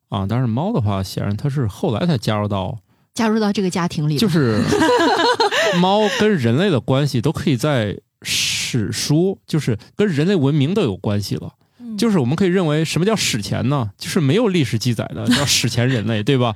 [0.08, 0.26] 啊。
[0.26, 2.78] 但是猫的话，显然它是后来才加入到，
[3.12, 4.62] 加入到这个家庭里，就是
[5.78, 11.52] 猫跟人类的关系都可以在史书，就是跟人类文明都有关系了。
[11.97, 13.90] 嗯就是我们可以认为，什么叫史前呢？
[13.99, 16.55] 就是没有历史记载的， 叫史前人类，对吧？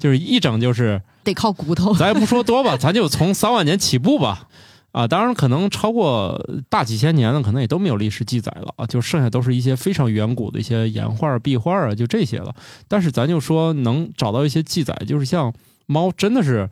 [0.00, 1.94] 就是一整就是得靠骨头。
[1.94, 4.48] 咱也不说多吧， 咱就从三万年起步吧。
[4.90, 12.54] 啊，当然可能超过大几千年的，可能也都没有历史记载了啊，就剩下都是一些非常远古的一些岩画、壁画啊，就这些了。
[12.88, 15.52] 但是咱就说能找到一些记载，就是像
[15.86, 16.68] 猫真的是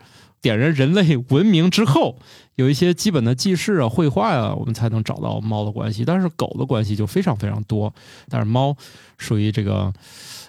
[0.46, 2.18] 点燃人类文明之后，
[2.54, 6.04] 有一些基本的记事啊、绘画啊，我们才能找到猫的关系。
[6.04, 7.92] 但是狗的关系就非常非常多，
[8.28, 8.76] 但是猫
[9.18, 9.92] 属于这个。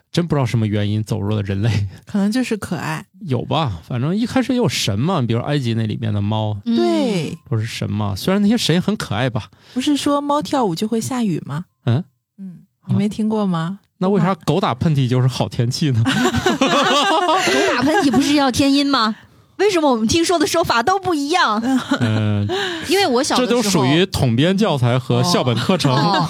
[0.09, 1.69] 真不知道什么原因走入了人类，
[2.05, 3.05] 可能就是可爱。
[3.27, 3.81] 有吧？
[3.85, 11.65] 反正一开始也有神嘛，比如埃及那里面的猫嗯对，不是神嘛，虽然那些神很可爱吧，不是说猫跳舞就会下雨吗？
[11.85, 12.03] 嗯
[12.39, 13.79] 嗯，你没听过吗？
[13.97, 16.01] 那为啥狗打喷嚏就是好天气呢？
[16.57, 19.13] 狗打喷嚏不是要天阴吗？
[19.57, 21.61] 为什么我们听说的说法都不一样？
[21.99, 22.47] 嗯，
[22.87, 25.93] 因为我小的时候，这都属于统编教材和校本课程。
[25.93, 26.27] 哦，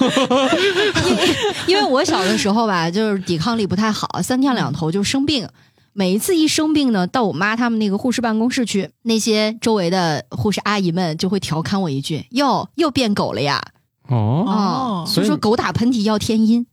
[1.68, 5.48] 因因为我小的时候吧，就是抵抗力不太好，三天两头就生病。
[5.94, 13.60] 每一次一生病呢，到我妈他们那个护士办公室去，那些周围的护士阿姨们就会调侃我一句：“哟，又变狗了呀！”
[14.08, 16.66] 哦哦所以说狗打喷嚏要天阴。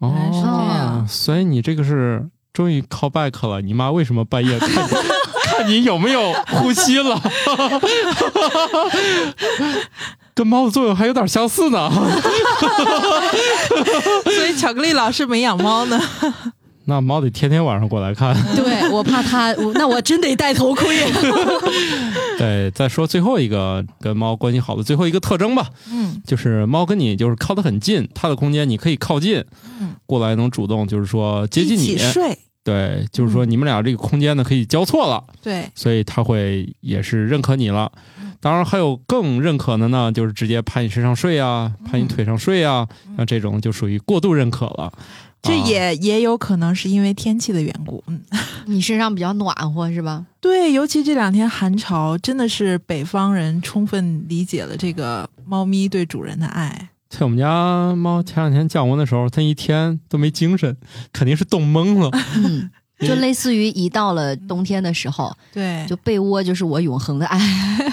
[0.00, 3.62] 哦，原来是这样所以你这个是终于 call back 了。
[3.62, 4.94] 你妈为什么半夜看你
[5.48, 7.20] 看你有没有呼吸了？
[10.34, 11.90] 跟猫的作用还有点相似呢。
[14.24, 16.00] 所以巧克力老师没养猫呢。
[16.86, 18.34] 那猫得天天晚上过来看。
[18.56, 20.86] 对我怕它，那我真得戴头盔。
[22.38, 29.44] 对，再说最后一个跟猫关系好的最后一个特征吧，嗯就是猫跟你就是靠得很近，它的空间你可以靠近，
[29.80, 31.98] 嗯，过来能主动就是说接近一起你。
[31.98, 32.38] 睡，
[32.68, 37.90] 对，就是说你们俩这个空间呢可以交错了，对，所以他会也是认可你了。
[38.40, 44.92] 当然还有更认可的呢，就是直接趴你身上睡啊，趴你腿上睡啊，像这种就属于过度认可了。
[45.40, 48.04] 这啊也也有可能是因为天气的缘故。
[48.06, 48.20] 嗯，
[48.66, 50.26] 你身上比较暖和是吧？
[50.42, 56.90] 对，尤其这两天寒潮，真的是北方人充分理解了这个猫咪对主人的爱。
[57.10, 60.76] 像我们家猫前两天降温的时候，它一天都没精神，
[61.12, 62.10] 肯定是冻懵了。
[62.36, 67.38] 嗯， 就类似于一到了冬天的时候，对，就被窝就是我永恒的爱。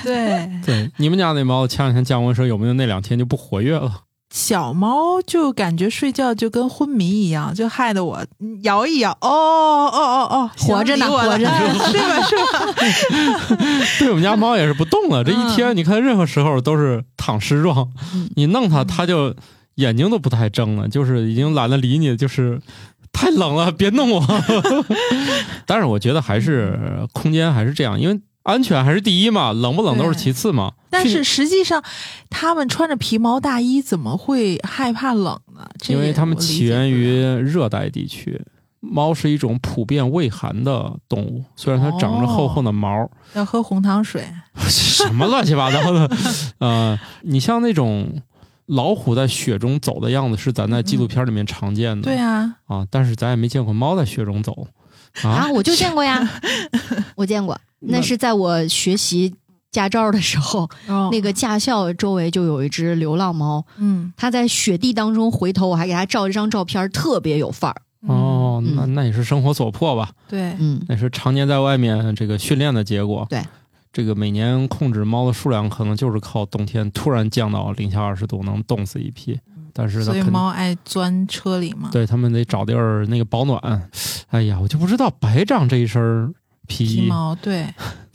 [0.04, 4.02] 对，对，你们家那猫前两天降温的时候，有没有那两天就不活跃了？
[4.36, 13.86] 小猫就感觉睡觉就跟昏迷一样，就害得我嗯摇一摇，哦哦哦哦，活着呢活着呢哎睡吧睡吧。
[13.98, 19.34] 对我们家猫也是不动了，这一天你看任何时候都是躺尸状，嗯你弄它它就
[19.76, 22.60] 眼睛都不太睁了，就是已经懒得理你，就是
[23.14, 24.22] 太冷了，别弄我。
[25.66, 30.74] 但是我觉得还是空间还是这样，因为安全还是第一嘛，冷不冷都是其次嘛。
[30.90, 31.84] 但是实际上，
[32.30, 35.68] 它们穿着皮毛大衣怎么会害怕冷呢？
[35.90, 38.42] 因为也它们起源于热带地区。
[38.80, 44.24] 猫是一种普遍畏寒的动物，虽然它长着厚厚的毛，要喝红糖水。
[44.70, 46.08] 什么乱七八糟的。
[46.60, 48.22] 呃，你像那种
[48.68, 52.04] 老虎在雪中走的样子，是咱在纪录片里面常见的。
[52.04, 54.68] 对啊，啊，但是咱也没见过猫在雪中走
[55.24, 55.52] 啊，啊。
[55.52, 56.22] 我就见过呀，
[57.18, 59.34] 我见过，那那是在我学习
[59.72, 67.82] 驾照的时候，哦 那个驾校周围就有一只流浪猫，嗯它在雪地当中回头，我还给它照一张照片，特别有范儿。
[68.08, 70.10] 哦，嗯那那也是生活所迫吧？
[70.28, 73.26] 对，嗯，那是常年在外面这个训练的结果。
[73.30, 73.44] 对，
[73.92, 79.40] 这个每年控制猫的数量，可能就是靠冬天突然降到零下二十度，能冻死一批。
[79.74, 81.90] 但是它所以猫爱钻车里嘛。
[81.92, 83.60] 对他们得找地儿那个保暖。
[84.30, 86.34] 哎呀，我就不知道白长这一身
[86.68, 87.68] 皮毛对，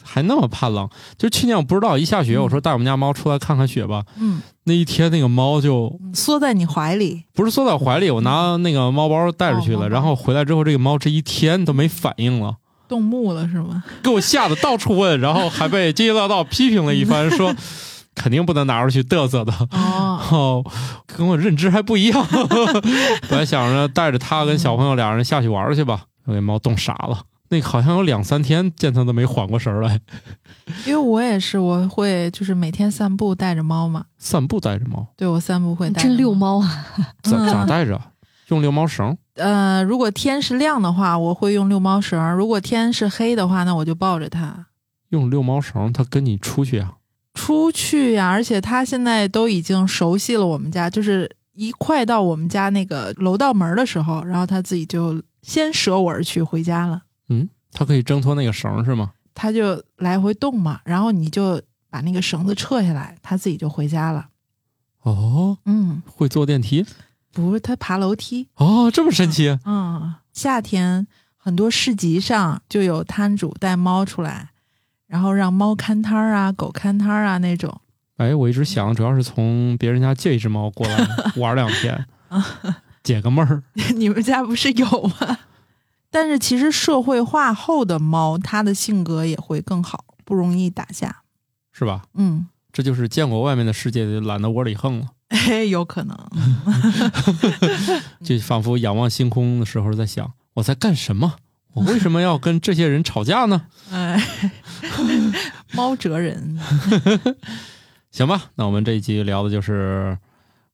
[0.02, 0.88] 还那么怕冷。
[1.16, 4.02] 就去年我不知道一下雪，嗯我说带我们家猫出来看看雪吧。
[4.18, 7.24] 嗯，那一天那个猫就缩在你怀里。
[7.32, 12.56] 不是缩在怀里，我拿那个猫包带出去了，哦然后回来之后，这个猫这一天都没反应了，
[12.88, 13.84] 冻木了是吗？
[14.02, 17.54] 给我吓得到处问，然后还被津津乐道批评了一番，说
[18.14, 19.52] 肯定不能拿出去嘚瑟的。
[19.70, 20.64] 哦， 哦，
[21.06, 22.26] 跟我认知还不一样。
[23.30, 27.20] 本来想着带着它跟小朋友俩人下去玩去吧，我给猫冻傻了。
[27.50, 30.00] 那好像有两三天见它都没缓过神儿来。
[30.86, 34.06] 因为我也是，我会就是每天散步带着猫嘛。
[34.18, 36.32] 散步带着猫，对我散步会带着真遛。
[36.32, 36.86] 猫啊！
[37.22, 38.00] 咋嗯咋带着？
[38.48, 39.16] 用遛猫绳？
[39.34, 44.66] 呃，如果天是亮的话，我会用遛猫绳儿；如果天是黑的话，那我就抱着它
[45.10, 45.92] 用遛猫绳？
[45.92, 46.94] 它跟你出去啊？
[47.34, 48.28] 出去呀。
[48.28, 57.02] 而且它现在都已经熟悉了我们家，就是一快到我们家那个楼道门儿的时候，然后它自己就先舍我而去回家了。
[57.30, 59.12] 嗯，它可以挣脱那个绳是吗？
[59.34, 64.28] 它就来回动嘛，然后你就把那个绳子撤下来，它自己就回家了。
[65.02, 66.84] 哦，嗯，会坐电梯？
[67.32, 68.48] 不是它爬楼梯。
[68.56, 69.58] 哦，这么神奇？
[69.64, 71.06] 嗯，夏天
[71.36, 74.50] 很多市集上就有摊主带猫出来，
[75.06, 77.80] 然后让猫看摊儿啊、狗看摊儿啊那种。
[78.16, 82.04] 哎，我一直想，主要是从别人家借一只猫过来玩两天，
[83.02, 83.62] 解个闷儿。
[83.96, 84.86] 你们家不是有
[85.20, 85.38] 吗？
[86.10, 91.22] 但是其实社会化后的猫，它的性格也会更好，不容易打架。
[91.72, 92.02] 是吧？
[92.14, 95.06] 嗯，这就是见过外面的世界，就懒得窝里横了。
[95.30, 96.16] 嘿，有可能。
[98.22, 101.36] 就仿佛仰望星空的时候，在想我在干什么？
[101.74, 103.66] 我为什么要跟这些人吵架呢？
[103.92, 104.20] 哎，
[105.72, 106.58] 猫哲人。
[108.10, 110.18] 行吧，那我们这一集聊的就是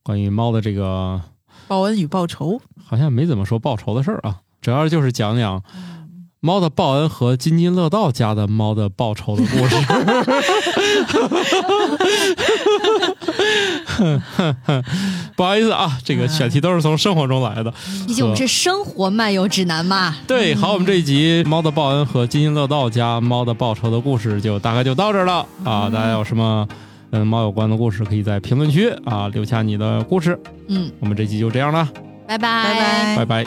[0.03, 1.20] 关于猫的这个，
[1.68, 2.62] 报恩与报仇。
[2.82, 5.62] 好像没怎么说报仇的事儿啊，主要就是讲讲
[6.41, 9.77] 猫的报恩和津津乐道家的猫的报仇的故事。
[15.37, 17.73] 不好意思啊，这个选题都是从生活中来的。
[18.09, 20.17] 毕竟我们是生活漫游指南嘛。
[20.27, 25.89] 对，好，我们这一集《猫的报恩》和津津乐道家猫的报仇的故事就大概就到这儿了啊！
[25.89, 26.67] 大家有什么
[27.12, 30.37] 跟猫有关的故事，可以在评论区啊留下你的故事。
[30.67, 31.89] 嗯，我们这集就这样了，
[32.27, 33.47] 拜拜拜拜拜。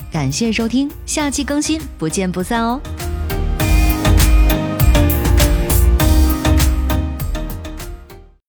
[0.11, 2.81] 感谢收听，下期更新，不见不散哦。